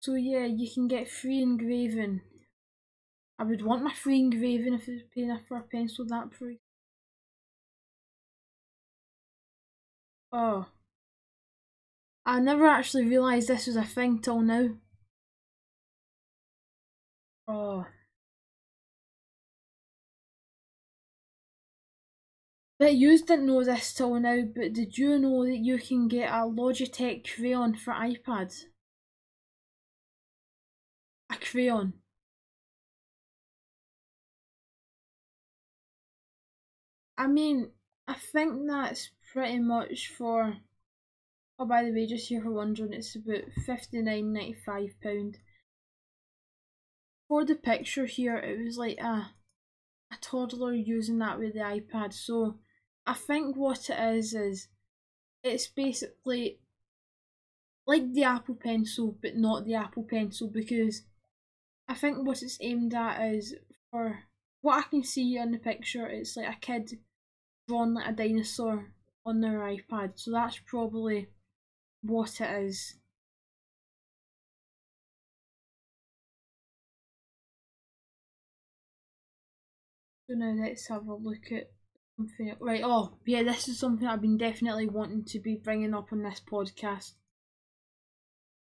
So 0.02 0.16
yeah, 0.16 0.46
you 0.46 0.70
can 0.70 0.88
get 0.88 1.10
free 1.10 1.42
engraving. 1.42 2.22
I 3.38 3.44
would 3.44 3.62
want 3.64 3.84
my 3.84 3.94
free 3.94 4.20
engraving 4.20 4.74
if 4.74 4.88
I 4.90 4.94
was 4.94 5.02
paying 5.14 5.40
for 5.48 5.58
a 5.58 5.62
pencil 5.62 6.06
that 6.06 6.32
price. 6.32 6.58
Oh. 10.32 10.66
I 12.26 12.40
never 12.40 12.68
actually 12.68 13.06
realised 13.06 13.48
this 13.48 13.68
was 13.68 13.76
a 13.76 13.84
thing 13.84 14.20
till 14.20 14.42
now. 14.42 14.70
Oh. 17.48 17.86
But 22.82 22.96
you 22.96 23.16
didn't 23.16 23.46
know 23.46 23.64
this 23.64 23.94
till 23.94 24.20
now, 24.20 24.42
but 24.42 24.74
did 24.74 24.98
you 24.98 25.20
know 25.20 25.46
that 25.46 25.60
you 25.60 25.78
can 25.78 26.08
get 26.08 26.32
a 26.32 26.48
Logitech 26.48 27.32
crayon 27.32 27.76
for 27.76 27.94
iPad? 27.94 28.52
A 31.30 31.36
crayon. 31.36 31.94
I 37.20 37.28
mean, 37.28 37.70
I 38.08 38.16
think 38.16 38.68
that's 38.68 39.12
pretty 39.32 39.60
much 39.60 40.08
for 40.08 40.58
Oh, 41.60 41.66
by 41.68 41.84
the 41.84 41.92
way, 41.92 42.08
just 42.08 42.30
here 42.30 42.42
for 42.42 42.50
wondering, 42.50 42.94
it's 42.94 43.16
about 43.16 43.44
£59.95. 43.64 45.36
For 47.28 47.46
the 47.46 47.54
picture 47.54 48.08
here, 48.08 48.38
it 48.38 48.66
was 48.66 48.80
like 48.80 48.98
a, 49.00 49.34
a 50.12 50.18
toddler 50.20 50.74
using 50.74 51.20
that 51.20 51.38
with 51.38 51.54
the 51.54 51.60
iPad. 51.60 52.14
So 52.14 52.58
I 53.06 53.14
think 53.14 53.56
what 53.56 53.90
it 53.90 54.00
is, 54.16 54.34
is 54.34 54.68
it's 55.44 55.68
basically 55.68 56.60
like 57.88 58.14
the 58.14 58.24
Apple 58.24 58.56
Pencil, 58.56 59.18
but 59.22 59.36
not 59.36 59.66
the 59.66 59.76
Apple 59.76 60.04
Pencil 60.04 60.48
because 60.48 61.04
I 61.88 61.96
think 61.96 62.26
what 62.26 62.42
it's 62.42 62.58
aimed 62.62 62.94
at 62.94 63.22
is 63.34 63.56
for 63.92 64.20
what 64.62 64.78
I 64.78 64.90
can 64.90 65.04
see 65.04 65.38
in 65.38 65.52
the 65.52 65.58
picture, 65.58 66.08
it's 66.08 66.38
like 66.38 66.48
a 66.48 66.60
kid 66.60 67.00
drawn 67.68 67.94
like 67.96 68.08
a 68.08 68.12
dinosaur 68.14 68.94
on 69.26 69.42
their 69.42 69.60
iPad. 69.60 70.12
So 70.16 70.32
that's 70.32 70.60
probably 70.60 71.30
what 72.02 72.40
it 72.40 72.64
is. 72.64 72.96
So 80.30 80.36
now 80.36 80.54
let's 80.58 80.88
have 80.88 81.08
a 81.08 81.16
look 81.16 81.52
at 81.52 81.72
something. 82.22 82.56
Right, 82.60 82.82
oh, 82.84 83.14
yeah, 83.26 83.44
this 83.44 83.68
is 83.68 83.80
something 83.80 84.08
I've 84.08 84.22
been 84.22 84.38
definitely 84.38 84.88
wanting 84.88 85.26
to 85.26 85.40
be 85.40 85.56
bringing 85.56 85.94
up 85.94 86.12
on 86.12 86.24
this 86.24 86.42
podcast. 86.42 87.14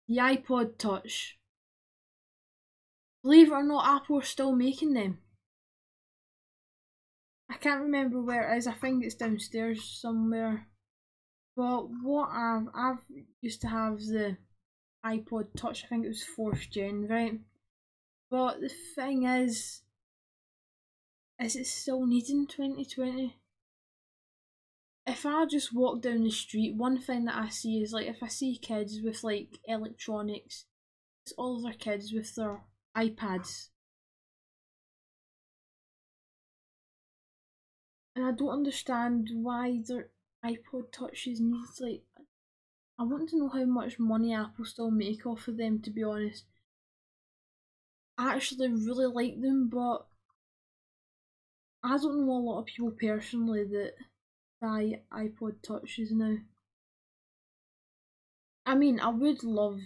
The 0.08 0.16
iPod 0.16 0.78
Touch. 0.78 1.38
Believe 3.22 3.48
it 3.48 3.52
or 3.52 3.62
not, 3.62 4.02
Apple 4.02 4.18
are 4.18 4.22
still 4.22 4.54
making 4.54 4.94
them. 4.94 5.18
I 7.50 7.54
can't 7.54 7.82
remember 7.82 8.22
where 8.22 8.52
it 8.52 8.58
is. 8.58 8.66
I 8.66 8.72
think 8.72 9.04
it's 9.04 9.14
downstairs 9.14 9.98
somewhere. 10.00 10.66
But 11.56 11.88
what 12.02 12.28
I've 12.30 12.68
I've 12.74 12.98
used 13.40 13.60
to 13.62 13.68
have 13.68 13.98
the 13.98 14.36
iPod 15.04 15.48
Touch. 15.56 15.84
I 15.84 15.88
think 15.88 16.04
it 16.04 16.08
was 16.08 16.22
fourth 16.22 16.68
gen, 16.70 17.06
right? 17.08 17.40
But 18.30 18.60
the 18.60 18.70
thing 18.94 19.24
is, 19.24 19.82
is 21.40 21.54
it 21.54 21.66
still 21.66 22.04
needing 22.06 22.46
2020? 22.46 23.36
If 25.06 25.24
I 25.24 25.46
just 25.46 25.72
walk 25.72 26.02
down 26.02 26.24
the 26.24 26.30
street, 26.30 26.74
one 26.74 27.00
thing 27.00 27.24
that 27.24 27.36
I 27.36 27.48
see 27.48 27.80
is 27.80 27.92
like 27.92 28.06
if 28.06 28.22
I 28.22 28.28
see 28.28 28.58
kids 28.58 29.00
with 29.02 29.24
like 29.24 29.58
electronics, 29.64 30.66
it's 31.24 31.32
all 31.38 31.62
their 31.62 31.72
kids 31.72 32.12
with 32.12 32.34
their 32.34 32.62
iPads. 32.96 33.68
And 38.14 38.26
I 38.26 38.32
don't 38.32 38.48
understand 38.50 39.30
why 39.32 39.80
their 39.86 40.10
iPod 40.44 40.92
touches 40.92 41.40
need 41.40 41.66
like 41.80 42.02
I 42.98 43.04
want 43.04 43.28
to 43.30 43.38
know 43.38 43.48
how 43.48 43.64
much 43.64 43.98
money 43.98 44.34
Apple 44.34 44.64
still 44.64 44.90
make 44.90 45.24
off 45.24 45.46
of 45.46 45.56
them 45.56 45.80
to 45.82 45.90
be 45.90 46.02
honest. 46.02 46.44
I 48.18 48.34
actually 48.34 48.68
really 48.68 49.06
like 49.06 49.40
them 49.40 49.68
but 49.72 50.06
I 51.82 51.96
don't 51.96 52.26
know 52.26 52.32
a 52.32 52.38
lot 52.38 52.60
of 52.60 52.66
people 52.66 52.90
personally 52.90 53.64
that 53.64 53.94
buy 54.60 55.02
iPod 55.12 55.62
touches 55.62 56.10
now. 56.10 56.36
I 58.66 58.74
mean 58.74 59.00
I 59.00 59.08
would 59.08 59.44
love 59.44 59.80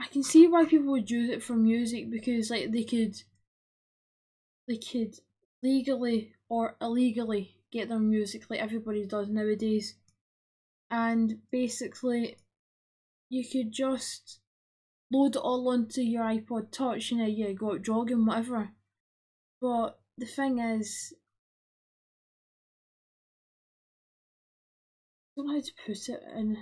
I 0.00 0.06
can 0.08 0.22
see 0.22 0.46
why 0.46 0.64
people 0.64 0.92
would 0.92 1.10
use 1.10 1.30
it 1.30 1.42
for 1.42 1.54
music 1.54 2.10
because 2.10 2.50
like 2.50 2.72
they 2.72 2.84
could 2.84 3.14
they 4.66 4.78
could 4.78 5.14
legally 5.62 6.34
or 6.48 6.76
illegally 6.80 7.56
get 7.70 7.88
their 7.88 7.98
music 7.98 8.44
like 8.48 8.60
everybody 8.60 9.06
does 9.06 9.28
nowadays. 9.28 9.94
And 10.90 11.40
basically 11.50 12.36
you 13.28 13.44
could 13.48 13.72
just 13.72 14.40
load 15.12 15.36
it 15.36 15.38
all 15.38 15.68
onto 15.68 16.00
your 16.00 16.24
iPod 16.24 16.70
touch 16.70 17.12
and 17.12 17.28
you 17.36 17.48
know, 17.48 17.54
go 17.54 17.72
out 17.72 17.82
jogging, 17.82 18.26
whatever. 18.26 18.70
But 19.60 19.98
the 20.18 20.26
thing 20.26 20.58
is 20.58 21.14
I 25.30 25.32
don't 25.36 25.46
know 25.46 25.54
how 25.54 25.60
to 25.60 25.72
put 25.86 26.08
it 26.08 26.22
in, 26.34 26.56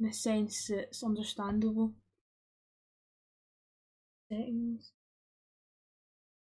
in 0.00 0.06
a 0.06 0.12
sense 0.12 0.66
that 0.68 0.78
it's 0.88 1.04
understandable 1.04 1.94
settings. 4.28 4.92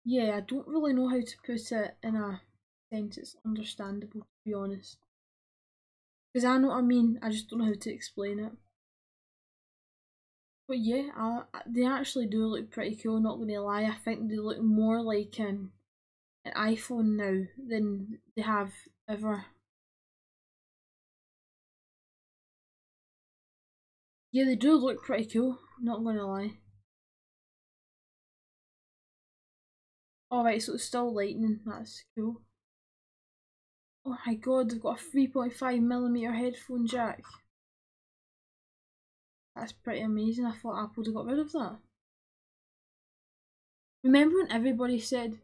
Yeah, 0.05 0.37
I 0.37 0.39
don't 0.39 0.67
really 0.67 0.93
know 0.93 1.07
how 1.09 1.21
to 1.21 1.37
put 1.45 1.71
it 1.71 1.97
in 2.01 2.15
a 2.15 2.41
sense 2.91 3.17
it's 3.17 3.35
understandable, 3.45 4.21
to 4.21 4.27
be 4.43 4.53
honest. 4.53 4.97
Because 6.31 6.45
I 6.45 6.57
know 6.57 6.69
what 6.69 6.77
I 6.77 6.81
mean, 6.81 7.19
I 7.21 7.29
just 7.29 7.49
don't 7.49 7.59
know 7.59 7.65
how 7.65 7.73
to 7.73 7.93
explain 7.93 8.39
it. 8.39 8.53
But 10.67 10.79
yeah, 10.79 11.09
I, 11.15 11.43
they 11.65 11.85
actually 11.85 12.27
do 12.27 12.45
look 12.45 12.71
pretty 12.71 12.95
cool, 12.95 13.19
not 13.19 13.37
gonna 13.39 13.61
lie. 13.61 13.83
I 13.83 13.95
think 13.95 14.29
they 14.29 14.37
look 14.37 14.61
more 14.61 15.01
like 15.01 15.37
an, 15.39 15.71
iPhone 16.55 17.15
now 17.15 17.45
than 17.57 18.19
they 18.35 18.41
have 18.41 18.73
ever. 19.07 19.45
Yeah, 24.31 24.45
they 24.45 24.55
do 24.55 24.75
look 24.75 25.03
pretty 25.03 25.25
cool, 25.25 25.59
not 25.81 26.03
gonna 26.03 26.25
lie. 26.27 26.51
Alright, 30.31 30.61
so 30.61 30.73
it's 30.73 30.83
still 30.83 31.13
lightning, 31.13 31.61
that's 31.65 32.03
cool. 32.15 32.41
Oh 34.05 34.17
my 34.25 34.35
god, 34.35 34.69
they've 34.69 34.81
got 34.81 34.99
a 34.99 35.17
3.5mm 35.17 36.35
headphone 36.35 36.85
jack. 36.87 37.23
That's 39.55 39.71
pretty 39.71 40.01
amazing, 40.01 40.45
I 40.45 40.51
thought 40.51 40.83
Apple 40.83 40.93
would 40.97 41.07
have 41.07 41.15
got 41.15 41.25
rid 41.25 41.39
of 41.39 41.51
that. 41.53 41.77
Remember 44.03 44.37
when 44.37 44.51
everybody 44.51 44.99
said, 44.99 45.39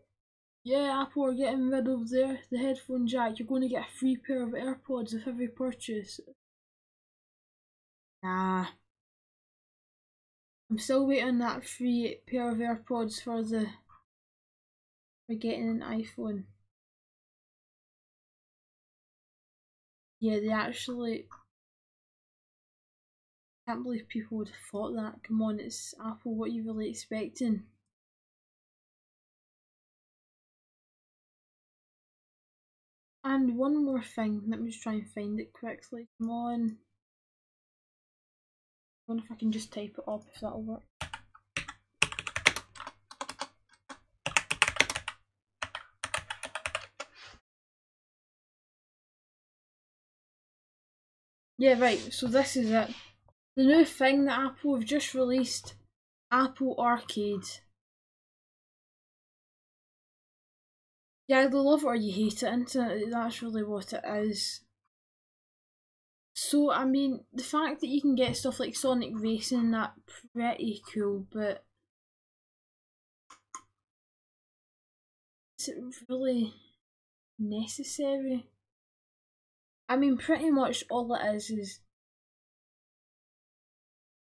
yeah, 0.65 1.01
Apple 1.01 1.25
are 1.27 1.33
getting 1.33 1.69
rid 1.69 1.87
of 1.87 2.09
their 2.09 2.41
the 2.51 2.57
headphone 2.57 3.07
jack, 3.07 3.39
you're 3.39 3.47
going 3.47 3.61
to 3.61 3.69
get 3.69 3.87
a 3.87 3.91
free 3.97 4.17
pair 4.17 4.43
of 4.43 4.49
AirPods 4.49 5.13
with 5.13 5.25
every 5.25 5.47
purchase. 5.47 6.19
Nah. 8.23 8.65
I'm 10.69 10.77
still 10.77 11.07
waiting 11.07 11.25
on 11.29 11.37
that 11.37 11.63
free 11.65 12.19
pair 12.27 12.49
of 12.49 12.57
AirPods 12.57 13.23
for 13.23 13.41
the 13.43 13.69
for 15.27 15.35
getting 15.35 15.67
an 15.67 15.81
iPhone. 15.81 16.45
Yeah, 20.19 20.39
they 20.39 20.49
actually. 20.49 21.27
I 23.67 23.71
can't 23.73 23.83
believe 23.83 24.07
people 24.07 24.37
would 24.37 24.47
have 24.47 24.57
thought 24.71 24.93
that. 24.95 25.21
Come 25.23 25.41
on, 25.41 25.59
it's 25.59 25.93
Apple. 25.99 26.33
What 26.33 26.51
are 26.51 26.53
you 26.53 26.63
really 26.63 26.89
expecting? 26.89 27.65
And 33.23 33.57
one 33.57 33.83
more 33.85 34.03
thing. 34.03 34.43
Let 34.47 34.59
me 34.59 34.69
just 34.69 34.83
try 34.83 34.93
and 34.93 35.09
find 35.09 35.39
it 35.39 35.53
quickly. 35.53 36.07
Come 36.19 36.29
on. 36.29 36.77
I 39.07 39.11
wonder 39.11 39.23
if 39.25 39.31
I 39.31 39.35
can 39.35 39.51
just 39.51 39.71
type 39.71 39.95
it 39.97 40.03
up 40.07 40.23
if 40.33 40.41
that'll 40.41 40.61
work. 40.61 40.83
Yeah, 51.57 51.79
right, 51.79 51.99
so 52.11 52.27
this 52.27 52.57
is 52.57 52.71
it. 52.71 52.89
The 53.55 53.63
new 53.63 53.85
thing 53.85 54.25
that 54.25 54.39
Apple 54.39 54.75
have 54.75 54.85
just 54.85 55.13
released 55.13 55.75
Apple 56.29 56.75
Arcade. 56.77 57.45
You 61.33 61.39
either 61.39 61.57
love 61.57 61.81
it 61.81 61.87
or 61.87 61.95
you 61.95 62.13
hate 62.13 62.43
it, 62.43 62.53
internet. 62.53 63.09
That's 63.09 63.41
really 63.41 63.63
what 63.63 63.91
it 63.91 64.03
is. 64.05 64.61
So, 66.35 66.71
I 66.71 66.85
mean, 66.85 67.21
the 67.33 67.41
fact 67.41 67.81
that 67.81 67.87
you 67.87 68.01
can 68.01 68.13
get 68.13 68.37
stuff 68.37 68.59
like 68.59 68.75
Sonic 68.75 69.13
Racing, 69.15 69.71
that 69.71 69.93
pretty 70.35 70.83
cool, 70.93 71.25
but 71.33 71.65
is 75.57 75.69
it 75.69 75.77
really 76.07 76.53
necessary? 77.39 78.45
I 79.89 79.97
mean, 79.97 80.17
pretty 80.17 80.51
much 80.51 80.83
all 80.91 81.15
it 81.15 81.35
is 81.35 81.49
is. 81.49 81.79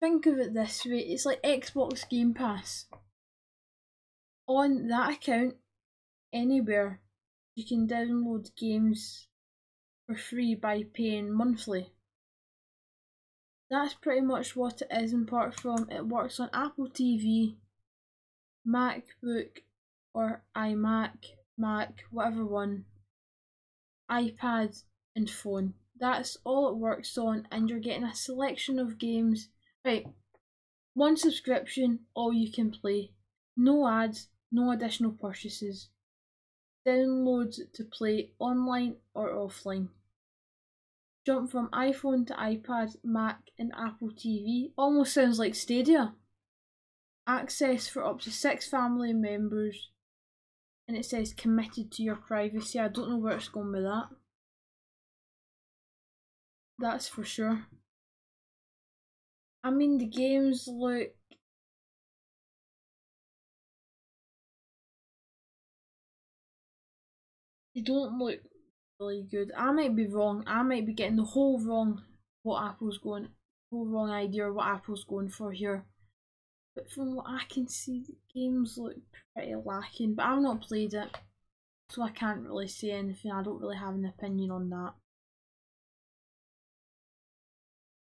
Think 0.01 0.27
of 0.27 0.39
it 0.39 0.55
this 0.55 0.85
way 0.85 1.01
it's 1.01 1.27
like 1.27 1.43
Xbox 1.43 2.09
Game 2.09 2.33
Pass. 2.33 2.87
On 4.47 4.87
that 4.87 5.15
account, 5.15 5.55
anywhere, 6.33 7.01
you 7.55 7.67
can 7.67 7.87
download 7.87 8.55
games 8.57 9.27
for 10.07 10.17
free 10.17 10.55
by 10.55 10.85
paying 10.95 11.33
monthly. 11.33 11.93
That's 13.71 13.95
pretty 13.95 14.21
much 14.21 14.55
what 14.55 14.83
it 14.83 14.89
is, 14.91 15.15
apart 15.15 15.55
from 15.55 15.89
it 15.91 16.07
works 16.07 16.39
on 16.39 16.51
Apple 16.53 16.89
TV, 16.89 17.57
MacBook, 18.67 19.63
or 20.15 20.43
iMac, 20.57 21.13
Mac, 21.57 22.05
whatever 22.11 22.45
one, 22.45 22.85
iPad, 24.11 24.83
and 25.17 25.31
phone. 25.31 25.75
That's 25.99 26.37
all 26.45 26.69
it 26.69 26.77
works 26.77 27.17
on, 27.17 27.47
and 27.51 27.71
you're 27.71 27.79
getting 27.79 28.05
a 28.05 28.15
selection 28.15 28.79
of 28.79 28.99
games. 28.99 29.49
Right, 29.85 30.07
one 30.95 31.17
subscription, 31.17 32.01
all 32.15 32.33
you 32.33 32.53
can 32.53 32.71
play. 32.71 33.13
No 33.57 33.89
ads, 33.89 34.29
no 34.51 34.71
additional 34.71 35.13
purchases. 35.13 35.89
Downloads 36.87 37.61
to 37.75 37.85
play 37.85 38.33
online 38.39 38.97
or 39.15 39.31
offline. 39.31 39.89
Jump 41.25 41.51
from 41.53 41.69
iPhone 41.69 42.27
to 42.27 42.35
iPad, 42.35 42.97
Mac, 43.05 43.51
and 43.57 43.73
Apple 43.77 44.11
TV. 44.11 44.73
Almost 44.77 45.15
sounds 45.15 45.39
like 45.39 45.55
Stadia. 45.55 46.15
Access 47.27 47.87
for 47.87 48.05
up 48.05 48.21
to 48.23 48.33
six 48.33 48.69
family 48.69 49.13
members. 49.13 49.91
And 50.89 50.97
it 50.97 51.05
says 51.05 51.33
committed 51.33 51.93
to 51.93 52.03
your 52.03 52.17
privacy. 52.17 52.81
I 52.81 52.89
don't 52.89 53.09
know 53.09 53.19
where 53.19 53.37
it's 53.37 53.49
going 53.49 53.71
with 53.71 53.85
that. 53.85 54.09
That's 56.81 57.07
for 57.07 57.23
sure. 57.23 57.67
I 59.63 59.71
mean, 59.71 59.99
the 59.99 60.07
games 60.07 60.67
look. 60.67 61.15
They 67.75 67.81
don't 67.81 68.19
look 68.19 68.41
really 69.01 69.27
good. 69.31 69.53
I 69.57 69.73
might 69.73 69.97
be 69.97 70.07
wrong. 70.07 70.45
I 70.47 70.63
might 70.63 70.87
be 70.87 70.93
getting 70.93 71.17
the 71.17 71.25
whole 71.25 71.61
wrong 71.65 72.03
what 72.43 72.63
Apple's 72.63 72.99
going, 72.99 73.29
whole 73.71 73.87
wrong 73.87 74.11
idea 74.11 74.53
what 74.53 74.67
Apple's 74.67 75.05
going 75.05 75.29
for 75.29 75.53
here. 75.53 75.85
But 76.75 76.91
from 76.91 77.15
what 77.15 77.27
I 77.29 77.45
can 77.49 77.69
see, 77.69 78.03
the 78.07 78.17
games 78.35 78.79
look 78.79 78.97
pretty 79.35 79.55
lacking. 79.55 80.15
But 80.15 80.27
I've 80.27 80.43
not 80.43 80.63
played 80.63 80.95
it, 80.95 81.17
So 81.91 82.03
I 82.03 82.11
can't 82.11 82.43
really 82.43 82.69
say 82.69 82.91
anything. 82.93 83.31
I 83.31 83.43
don't 83.43 83.61
really 83.61 83.77
have 83.77 83.95
an 83.95 84.07
opinion 84.07 84.51
on 84.51 84.71
that. 84.71 84.95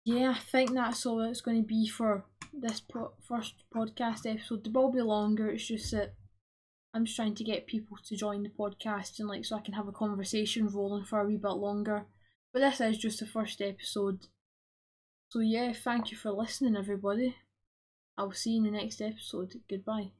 Yeah, 0.05 0.31
I 0.31 0.39
think 0.39 0.71
that's 0.73 1.05
all 1.05 1.21
it's 1.21 1.41
going 1.41 1.61
to 1.61 1.67
be 1.67 1.87
for 1.87 2.25
this 2.53 2.79
po- 2.79 3.13
first 3.27 3.55
podcast 3.73 4.25
episode. 4.25 4.65
It 4.65 4.73
will 4.73 4.91
be 4.91 5.01
longer. 5.01 5.49
It's 5.49 5.67
just 5.67 5.91
that 5.91 6.13
I'm 6.93 7.05
just 7.05 7.15
trying 7.15 7.35
to 7.35 7.43
get 7.43 7.67
people 7.67 7.97
to 8.05 8.17
join 8.17 8.43
the 8.43 8.49
podcast 8.49 9.19
and 9.19 9.29
like 9.29 9.45
so 9.45 9.55
I 9.55 9.61
can 9.61 9.73
have 9.73 9.87
a 9.87 9.93
conversation 9.93 10.67
rolling 10.67 11.05
for 11.05 11.19
a 11.19 11.25
wee 11.25 11.37
bit 11.37 11.49
longer. 11.51 12.05
But 12.53 12.59
this 12.59 12.81
is 12.81 12.97
just 12.97 13.19
the 13.19 13.25
first 13.25 13.61
episode. 13.61 14.27
So 15.29 15.39
yeah, 15.39 15.71
thank 15.71 16.11
you 16.11 16.17
for 16.17 16.31
listening 16.31 16.75
everybody. 16.75 17.37
I'll 18.17 18.33
see 18.33 18.51
you 18.51 18.65
in 18.65 18.71
the 18.71 18.77
next 18.77 19.01
episode. 19.01 19.53
Goodbye. 19.69 20.11